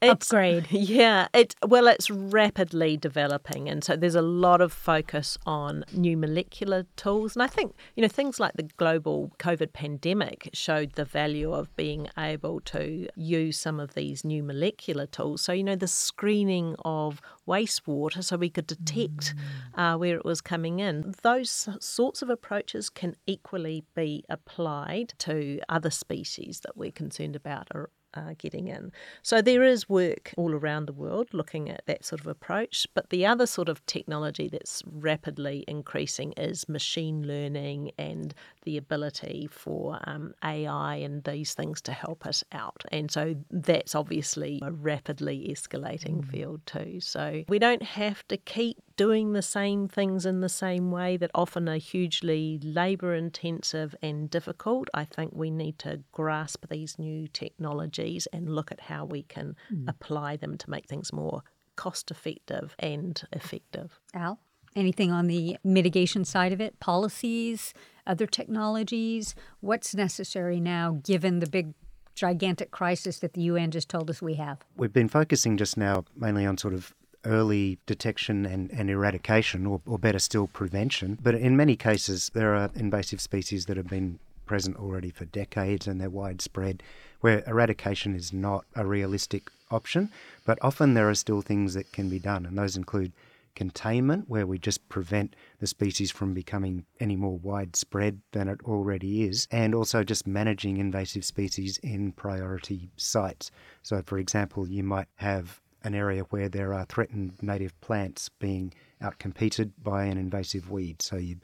it's, 0.00 0.26
upgrade. 0.26 0.66
Yeah, 0.70 1.28
it 1.34 1.54
well, 1.66 1.88
it's 1.88 2.10
rapidly 2.10 2.96
developing, 2.96 3.68
and 3.68 3.82
so 3.82 3.96
there's 3.96 4.14
a 4.14 4.22
lot 4.22 4.60
of 4.60 4.72
focus 4.72 5.36
on 5.44 5.84
new 5.92 6.16
molecular 6.16 6.86
tools. 6.96 7.34
And 7.34 7.42
I 7.42 7.48
think 7.48 7.74
you 7.96 8.02
know 8.02 8.08
things 8.08 8.38
like 8.38 8.54
the 8.54 8.62
global 8.62 9.32
COVID 9.38 9.72
pandemic 9.72 10.50
showed 10.52 10.92
the 10.92 11.04
value 11.04 11.52
of 11.52 11.74
being 11.76 12.08
able 12.16 12.60
to 12.60 13.08
use 13.16 13.58
some 13.58 13.80
of 13.80 13.94
these 13.94 14.24
new 14.24 14.42
molecular 14.42 15.06
tools. 15.06 15.42
So 15.42 15.52
you 15.52 15.64
know 15.64 15.76
the 15.76 15.88
screening 15.88 16.76
of 16.84 17.20
wastewater, 17.46 18.22
so 18.22 18.36
we 18.36 18.50
could 18.50 18.66
detect 18.66 19.34
mm. 19.34 19.94
uh, 19.94 19.98
where 19.98 20.16
it 20.16 20.24
was 20.24 20.40
coming 20.40 20.78
in. 20.78 21.14
Those 21.22 21.68
sorts 21.80 22.22
of 22.22 22.30
approaches 22.30 22.88
can 22.88 23.16
equally 23.26 23.84
be 23.94 24.24
applied 24.28 25.14
to 25.18 25.60
other 25.68 25.90
species 25.90 26.60
that 26.60 26.76
we're 26.76 26.92
concerned 26.92 27.34
about 27.34 27.68
uh, 28.14 28.34
getting 28.38 28.68
in. 28.68 28.92
So 29.22 29.42
there 29.42 29.62
is 29.62 29.88
work 29.88 30.32
all 30.36 30.54
around 30.54 30.86
the 30.86 30.92
world 30.92 31.28
looking 31.32 31.68
at 31.68 31.84
that 31.86 32.04
sort 32.04 32.20
of 32.20 32.26
approach. 32.26 32.86
But 32.94 33.10
the 33.10 33.26
other 33.26 33.46
sort 33.46 33.68
of 33.68 33.84
technology 33.86 34.48
that's 34.48 34.82
rapidly 34.86 35.64
increasing 35.68 36.32
is 36.36 36.68
machine 36.68 37.26
learning 37.26 37.92
and 37.98 38.34
the 38.64 38.76
ability 38.76 39.48
for 39.50 39.98
um, 40.04 40.34
AI 40.44 40.96
and 40.96 41.22
these 41.24 41.54
things 41.54 41.80
to 41.82 41.92
help 41.92 42.26
us 42.26 42.44
out. 42.52 42.84
And 42.92 43.10
so 43.10 43.34
that's 43.50 43.94
obviously 43.94 44.60
a 44.62 44.72
rapidly 44.72 45.48
escalating 45.50 46.22
mm. 46.22 46.30
field 46.30 46.60
too. 46.66 47.00
So 47.00 47.44
we 47.48 47.58
don't 47.58 47.82
have 47.82 48.26
to 48.28 48.36
keep 48.36 48.78
doing 48.98 49.32
the 49.32 49.42
same 49.42 49.86
things 49.86 50.26
in 50.26 50.40
the 50.40 50.48
same 50.48 50.90
way 50.90 51.16
that 51.16 51.30
often 51.32 51.68
are 51.68 51.76
hugely 51.76 52.58
labour 52.62 53.14
intensive 53.14 53.94
and 54.02 54.28
difficult. 54.28 54.88
I 54.92 55.04
think 55.04 55.32
we 55.32 55.50
need 55.50 55.78
to 55.78 56.00
grasp 56.10 56.66
these 56.68 56.98
new 56.98 57.28
technologies 57.28 58.26
and 58.32 58.54
look 58.54 58.72
at 58.72 58.80
how 58.80 59.04
we 59.04 59.22
can 59.22 59.56
mm. 59.72 59.88
apply 59.88 60.36
them 60.36 60.58
to 60.58 60.68
make 60.68 60.86
things 60.86 61.12
more 61.12 61.44
cost 61.76 62.10
effective 62.10 62.74
and 62.80 63.22
effective. 63.32 64.00
Al? 64.12 64.40
Anything 64.74 65.12
on 65.12 65.28
the 65.28 65.56
mitigation 65.62 66.24
side 66.24 66.52
of 66.52 66.60
it? 66.60 66.80
Policies, 66.80 67.72
other 68.04 68.26
technologies? 68.26 69.36
What's 69.60 69.94
necessary 69.94 70.58
now 70.58 70.98
given 71.04 71.38
the 71.38 71.46
big 71.46 71.72
gigantic 72.16 72.72
crisis 72.72 73.20
that 73.20 73.34
the 73.34 73.42
UN 73.42 73.70
just 73.70 73.88
told 73.88 74.10
us 74.10 74.20
we 74.20 74.34
have? 74.34 74.58
We've 74.76 74.92
been 74.92 75.08
focusing 75.08 75.56
just 75.56 75.76
now 75.76 76.04
mainly 76.16 76.44
on 76.44 76.58
sort 76.58 76.74
of 76.74 76.92
early 77.28 77.78
detection 77.86 78.46
and, 78.46 78.70
and 78.72 78.90
eradication, 78.90 79.66
or, 79.66 79.80
or 79.86 79.98
better 79.98 80.18
still, 80.18 80.48
prevention. 80.48 81.18
But 81.22 81.34
in 81.34 81.56
many 81.56 81.76
cases, 81.76 82.30
there 82.34 82.56
are 82.56 82.70
invasive 82.74 83.20
species 83.20 83.66
that 83.66 83.76
have 83.76 83.88
been 83.88 84.18
present 84.46 84.76
already 84.76 85.10
for 85.10 85.26
decades 85.26 85.86
and 85.86 86.00
they're 86.00 86.10
widespread, 86.10 86.82
where 87.20 87.44
eradication 87.46 88.14
is 88.14 88.32
not 88.32 88.64
a 88.74 88.84
realistic 88.84 89.50
option. 89.70 90.10
But 90.44 90.58
often 90.62 90.94
there 90.94 91.08
are 91.08 91.14
still 91.14 91.42
things 91.42 91.74
that 91.74 91.92
can 91.92 92.08
be 92.08 92.18
done, 92.18 92.46
and 92.46 92.56
those 92.56 92.76
include 92.76 93.12
containment, 93.54 94.28
where 94.28 94.46
we 94.46 94.56
just 94.56 94.88
prevent 94.88 95.34
the 95.58 95.66
species 95.66 96.10
from 96.12 96.32
becoming 96.32 96.84
any 97.00 97.16
more 97.16 97.38
widespread 97.38 98.20
than 98.30 98.48
it 98.48 98.60
already 98.64 99.24
is, 99.24 99.48
and 99.50 99.74
also 99.74 100.04
just 100.04 100.26
managing 100.26 100.76
invasive 100.76 101.24
species 101.24 101.76
in 101.78 102.12
priority 102.12 102.88
sites. 102.96 103.50
So, 103.82 104.02
for 104.06 104.18
example, 104.18 104.68
you 104.68 104.84
might 104.84 105.08
have 105.16 105.60
an 105.84 105.94
area 105.94 106.22
where 106.24 106.48
there 106.48 106.74
are 106.74 106.84
threatened 106.84 107.34
native 107.40 107.78
plants 107.80 108.28
being 108.28 108.72
outcompeted 109.02 109.72
by 109.82 110.04
an 110.04 110.18
invasive 110.18 110.70
weed. 110.70 111.02
So 111.02 111.16
you 111.16 111.36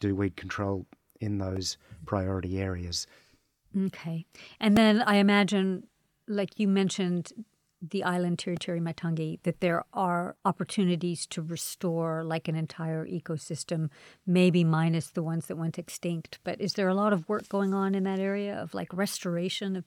do 0.00 0.14
weed 0.14 0.36
control 0.36 0.86
in 1.20 1.38
those 1.38 1.76
priority 2.06 2.60
areas. 2.60 3.06
Okay. 3.76 4.26
And 4.60 4.76
then 4.76 5.02
I 5.02 5.16
imagine, 5.16 5.86
like 6.26 6.58
you 6.58 6.68
mentioned, 6.68 7.32
the 7.80 8.02
island 8.02 8.38
Tiritiri 8.38 8.80
Matangi, 8.80 9.40
that 9.44 9.60
there 9.60 9.84
are 9.92 10.36
opportunities 10.44 11.26
to 11.26 11.42
restore 11.42 12.24
like 12.24 12.48
an 12.48 12.56
entire 12.56 13.06
ecosystem, 13.06 13.90
maybe 14.26 14.64
minus 14.64 15.10
the 15.10 15.22
ones 15.22 15.46
that 15.46 15.56
went 15.56 15.78
extinct. 15.78 16.40
But 16.42 16.60
is 16.60 16.74
there 16.74 16.88
a 16.88 16.94
lot 16.94 17.12
of 17.12 17.28
work 17.28 17.48
going 17.48 17.74
on 17.74 17.94
in 17.94 18.04
that 18.04 18.18
area 18.18 18.56
of 18.56 18.74
like 18.74 18.92
restoration 18.92 19.76
of 19.76 19.84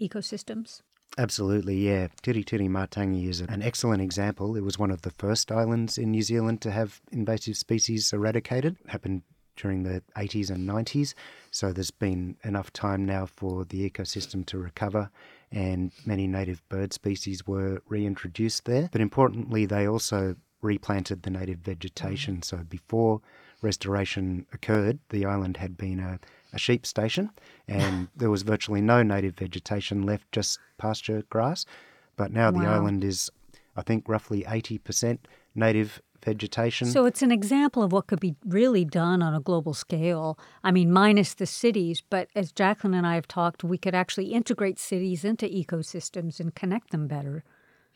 ecosystems? 0.00 0.80
Absolutely, 1.16 1.76
yeah. 1.76 2.08
Tiritiri 2.22 2.68
Matangi 2.68 3.28
is 3.28 3.40
an 3.40 3.62
excellent 3.62 4.02
example. 4.02 4.56
It 4.56 4.62
was 4.62 4.78
one 4.78 4.90
of 4.90 5.02
the 5.02 5.10
first 5.10 5.50
islands 5.50 5.98
in 5.98 6.10
New 6.10 6.22
Zealand 6.22 6.60
to 6.62 6.70
have 6.70 7.00
invasive 7.10 7.56
species 7.56 8.12
eradicated. 8.12 8.76
It 8.84 8.90
happened 8.90 9.22
during 9.56 9.82
the 9.82 10.02
80s 10.16 10.50
and 10.50 10.68
90s, 10.68 11.14
so 11.50 11.72
there's 11.72 11.90
been 11.90 12.36
enough 12.44 12.72
time 12.72 13.04
now 13.04 13.26
for 13.26 13.64
the 13.64 13.90
ecosystem 13.90 14.46
to 14.46 14.58
recover, 14.58 15.10
and 15.50 15.90
many 16.06 16.28
native 16.28 16.62
bird 16.68 16.92
species 16.92 17.46
were 17.46 17.82
reintroduced 17.88 18.66
there. 18.66 18.88
But 18.92 19.00
importantly, 19.00 19.66
they 19.66 19.88
also 19.88 20.36
replanted 20.62 21.22
the 21.22 21.30
native 21.30 21.58
vegetation. 21.58 22.42
So 22.42 22.58
before 22.58 23.20
restoration 23.62 24.46
occurred, 24.52 24.98
the 25.08 25.24
island 25.24 25.56
had 25.56 25.76
been 25.76 26.00
a 26.00 26.18
a 26.52 26.58
sheep 26.58 26.86
station, 26.86 27.30
and 27.66 28.08
there 28.16 28.30
was 28.30 28.42
virtually 28.42 28.80
no 28.80 29.02
native 29.02 29.36
vegetation 29.36 30.02
left, 30.02 30.30
just 30.32 30.58
pasture 30.78 31.22
grass. 31.30 31.64
But 32.16 32.32
now 32.32 32.50
wow. 32.50 32.60
the 32.60 32.66
island 32.66 33.04
is, 33.04 33.30
I 33.76 33.82
think, 33.82 34.08
roughly 34.08 34.42
80% 34.42 35.18
native 35.54 36.02
vegetation. 36.24 36.88
So 36.88 37.04
it's 37.04 37.22
an 37.22 37.30
example 37.30 37.82
of 37.82 37.92
what 37.92 38.08
could 38.08 38.18
be 38.18 38.34
really 38.44 38.84
done 38.84 39.22
on 39.22 39.34
a 39.34 39.40
global 39.40 39.72
scale. 39.72 40.36
I 40.64 40.72
mean, 40.72 40.90
minus 40.92 41.34
the 41.34 41.46
cities, 41.46 42.02
but 42.08 42.28
as 42.34 42.50
Jacqueline 42.50 42.94
and 42.94 43.06
I 43.06 43.14
have 43.14 43.28
talked, 43.28 43.62
we 43.62 43.78
could 43.78 43.94
actually 43.94 44.32
integrate 44.32 44.80
cities 44.80 45.24
into 45.24 45.46
ecosystems 45.46 46.40
and 46.40 46.54
connect 46.54 46.90
them 46.90 47.06
better. 47.06 47.44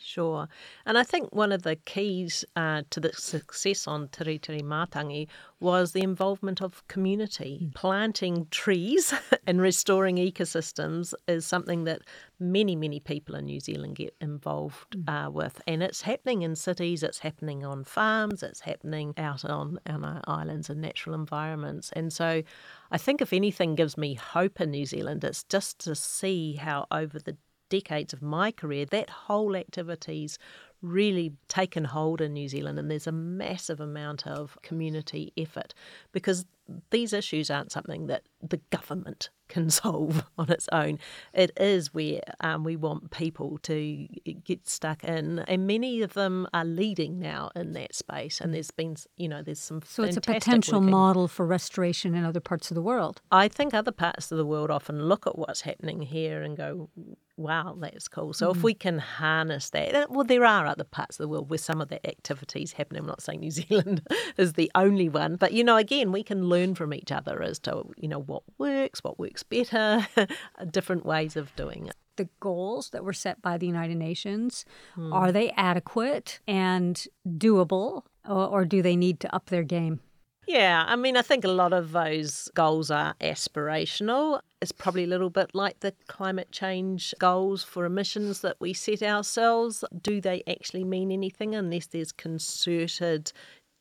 Sure. 0.05 0.49
And 0.85 0.99
I 0.99 1.05
think 1.05 1.33
one 1.33 1.53
of 1.53 1.63
the 1.63 1.77
keys 1.77 2.45
uh, 2.57 2.83
to 2.91 2.99
the 2.99 3.13
success 3.13 3.87
on 3.87 4.09
Tiritiri 4.09 4.63
Matangi 4.63 5.29
was 5.61 5.93
the 5.93 6.03
involvement 6.03 6.61
of 6.61 6.87
community. 6.89 7.61
Mm. 7.63 7.75
Planting 7.75 8.47
trees 8.51 9.15
and 9.47 9.61
restoring 9.61 10.17
ecosystems 10.17 11.15
is 11.29 11.47
something 11.47 11.85
that 11.85 12.03
many, 12.41 12.75
many 12.75 12.99
people 12.99 13.37
in 13.37 13.45
New 13.45 13.61
Zealand 13.61 13.95
get 13.95 14.15
involved 14.21 14.97
mm. 14.97 15.27
uh, 15.27 15.31
with. 15.31 15.61
And 15.69 15.83
it's 15.83 16.03
happening 16.03 16.43
in 16.43 16.57
cities, 16.57 17.05
it's 17.05 17.21
happening 17.21 17.65
on 17.65 17.85
farms, 17.85 18.43
it's 18.43 18.61
happening 18.61 19.15
out 19.17 19.45
on, 19.45 19.79
on 19.87 20.05
our 20.05 20.21
islands 20.27 20.69
and 20.69 20.81
natural 20.81 21.15
environments. 21.15 21.93
And 21.93 22.13
so 22.13 22.43
I 22.91 22.99
think 22.99 23.23
if 23.23 23.33
anything 23.33 23.77
gives 23.77 23.97
me 23.97 24.15
hope 24.15 24.61
in 24.61 24.73
New 24.73 24.85
Zealand, 24.85 25.23
it's 25.23 25.45
just 25.45 25.79
to 25.85 25.95
see 25.95 26.55
how 26.55 26.87
over 26.91 27.21
the 27.21 27.37
decades 27.73 28.13
of 28.13 28.21
my 28.21 28.51
career, 28.53 28.85
that 28.85 29.09
whole 29.09 29.57
activity's 29.57 30.39
really 30.83 31.33
taken 31.49 31.85
hold 31.85 32.21
in 32.21 32.35
New 32.35 32.49
Zealand, 32.49 32.79
and 32.79 32.91
there's 32.91 33.07
a 33.07 33.13
massive 33.13 33.81
amount 33.81 34.27
of 34.27 34.59
community 34.63 35.33
effort 35.39 35.73
because 36.11 36.45
these 36.91 37.13
issues 37.13 37.51
aren't 37.51 37.73
something 37.73 38.07
that 38.07 38.23
the 38.41 38.61
government 38.71 39.31
can 39.49 39.69
solve 39.69 40.25
on 40.39 40.51
its 40.51 40.67
own. 40.73 40.99
It 41.35 41.51
is 41.59 41.93
where 41.93 42.21
um, 42.41 42.65
we 42.65 42.75
want 42.75 43.11
people 43.11 43.59
to 43.65 44.09
get 44.45 44.67
stuck 44.67 45.05
in, 45.05 45.41
and 45.41 45.67
many 45.67 46.03
of 46.03 46.15
them 46.15 46.47
are 46.53 46.65
leading 46.65 47.19
now 47.19 47.51
in 47.55 47.73
that 47.75 47.95
space. 47.95 48.41
And 48.41 48.55
there's 48.55 48.71
been, 48.71 48.97
you 49.17 49.29
know, 49.29 49.43
there's 49.43 49.61
some. 49.61 49.83
So 49.87 50.03
it's 50.05 50.17
a 50.17 50.23
potential 50.23 50.81
working. 50.81 50.91
model 50.91 51.29
for 51.29 51.47
restoration 51.47 52.15
in 52.15 52.25
other 52.25 52.41
parts 52.41 52.71
of 52.71 52.75
the 52.75 52.83
world. 52.83 53.21
I 53.31 53.49
think 53.49 53.75
other 53.75 53.93
parts 53.93 54.33
of 54.33 54.39
the 54.39 54.47
world 54.47 54.71
often 54.71 55.07
look 55.07 55.27
at 55.27 55.39
what's 55.39 55.61
happening 55.61 56.01
here 56.01 56.43
and 56.43 56.57
go, 56.57 56.89
wow, 57.37 57.77
that's 57.79 58.09
cool. 58.09 58.33
So 58.33 58.49
mm. 58.49 58.57
if 58.57 58.63
we 58.63 58.75
can 58.75 58.99
harness 58.99 59.71
that, 59.71 60.11
well, 60.11 60.25
there 60.25 60.45
are 60.45 60.67
other 60.67 60.85
parts 60.85 61.19
of 61.19 61.25
the 61.25 61.29
world 61.29 61.51
where 61.51 61.59
some 61.59 61.81
of 61.81 61.89
that 61.89 62.07
activities 62.07 62.73
happen. 62.73 62.97
I'm 62.97 63.07
not 63.07 63.23
saying 63.23 63.41
New 63.41 63.51
Zealand 63.51 64.07
is 64.37 64.55
the 64.55 64.71
only 64.75 65.09
one, 65.09 65.37
but 65.37 65.53
you 65.53 65.65
know, 65.65 65.77
again, 65.77 66.13
we 66.13 66.23
can 66.23 66.49
learn 66.49 66.75
from 66.75 66.95
each 66.95 67.13
other 67.13 67.43
as 67.43 67.59
to 67.61 67.85
you 67.97 68.09
know 68.09 68.21
what 68.21 68.43
works, 68.59 69.03
what 69.03 69.19
works 69.19 69.43
better, 69.43 70.07
different 70.71 71.05
ways 71.05 71.37
of 71.37 71.55
doing 71.57 71.87
it. 71.87 71.97
The 72.17 72.29
goals 72.41 72.91
that 72.91 73.05
were 73.05 73.15
set 73.15 73.41
by 73.41 73.57
the 73.57 73.67
United 73.67 73.97
Nations 73.97 74.65
mm. 74.97 75.13
are 75.13 75.33
they 75.33 75.51
adequate 75.53 76.41
and 76.47 77.03
doable, 77.27 78.03
or, 78.29 78.47
or 78.49 78.65
do 78.65 78.83
they 78.83 78.97
need 78.97 79.21
to 79.21 79.35
up 79.35 79.47
their 79.47 79.65
game? 79.65 80.01
Yeah, 80.47 80.85
I 80.87 80.97
mean, 80.97 81.17
I 81.17 81.23
think 81.23 81.45
a 81.45 81.49
lot 81.49 81.73
of 81.73 81.93
those 81.93 82.51
goals 82.55 82.91
are 82.91 83.15
aspirational. 83.21 84.41
It's 84.63 84.71
probably 84.71 85.03
a 85.03 85.09
little 85.09 85.29
bit 85.29 85.57
like 85.57 85.81
the 85.81 85.93
climate 86.07 86.53
change 86.53 87.15
goals 87.19 87.65
for 87.65 87.85
emissions 87.85 88.43
that 88.43 88.59
we 88.61 88.73
set 88.73 89.03
ourselves. 89.03 89.85
Do 90.01 90.21
they 90.21 90.45
actually 90.47 90.85
mean 90.85 91.11
anything 91.11 91.57
unless 91.57 91.89
there's 91.89 92.13
concerted 92.13 93.33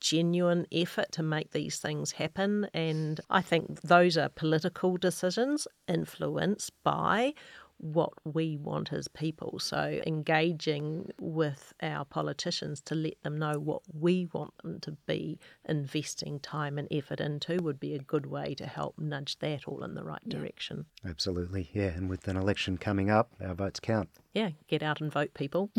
genuine 0.01 0.65
effort 0.71 1.11
to 1.11 1.23
make 1.23 1.51
these 1.51 1.77
things 1.77 2.13
happen. 2.13 2.67
And 2.73 3.21
I 3.29 3.41
think 3.41 3.81
those 3.81 4.17
are 4.17 4.29
political 4.29 4.97
decisions 4.97 5.67
influenced 5.87 6.71
by 6.83 7.35
what 7.81 8.13
we 8.23 8.57
want 8.57 8.93
as 8.93 9.07
people. 9.07 9.59
So, 9.59 10.01
engaging 10.05 11.11
with 11.19 11.73
our 11.81 12.05
politicians 12.05 12.79
to 12.81 12.95
let 12.95 13.21
them 13.23 13.37
know 13.37 13.53
what 13.53 13.81
we 13.91 14.27
want 14.31 14.55
them 14.61 14.79
to 14.81 14.91
be 15.07 15.39
investing 15.67 16.39
time 16.39 16.77
and 16.77 16.87
effort 16.91 17.19
into 17.19 17.57
would 17.61 17.79
be 17.79 17.95
a 17.95 17.99
good 17.99 18.27
way 18.27 18.53
to 18.55 18.67
help 18.67 18.99
nudge 18.99 19.39
that 19.39 19.67
all 19.67 19.83
in 19.83 19.95
the 19.95 20.03
right 20.03 20.21
yeah. 20.25 20.37
direction. 20.37 20.85
Absolutely, 21.05 21.69
yeah. 21.73 21.87
And 21.87 22.09
with 22.09 22.27
an 22.27 22.37
election 22.37 22.77
coming 22.77 23.09
up, 23.09 23.31
our 23.43 23.55
votes 23.55 23.79
count. 23.79 24.09
Yeah, 24.33 24.51
get 24.67 24.83
out 24.83 25.01
and 25.01 25.11
vote, 25.11 25.33
people. 25.33 25.71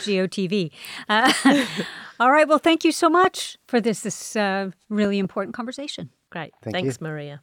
GOTV. 0.00 0.70
Uh, 1.08 1.32
all 2.20 2.30
right, 2.30 2.48
well, 2.48 2.58
thank 2.58 2.84
you 2.84 2.92
so 2.92 3.10
much 3.10 3.58
for 3.66 3.80
this, 3.80 4.00
this 4.00 4.36
uh, 4.36 4.70
really 4.88 5.18
important 5.18 5.54
conversation. 5.54 6.10
Great. 6.30 6.54
Thank 6.62 6.74
Thanks, 6.74 6.98
you. 7.00 7.06
Maria. 7.06 7.40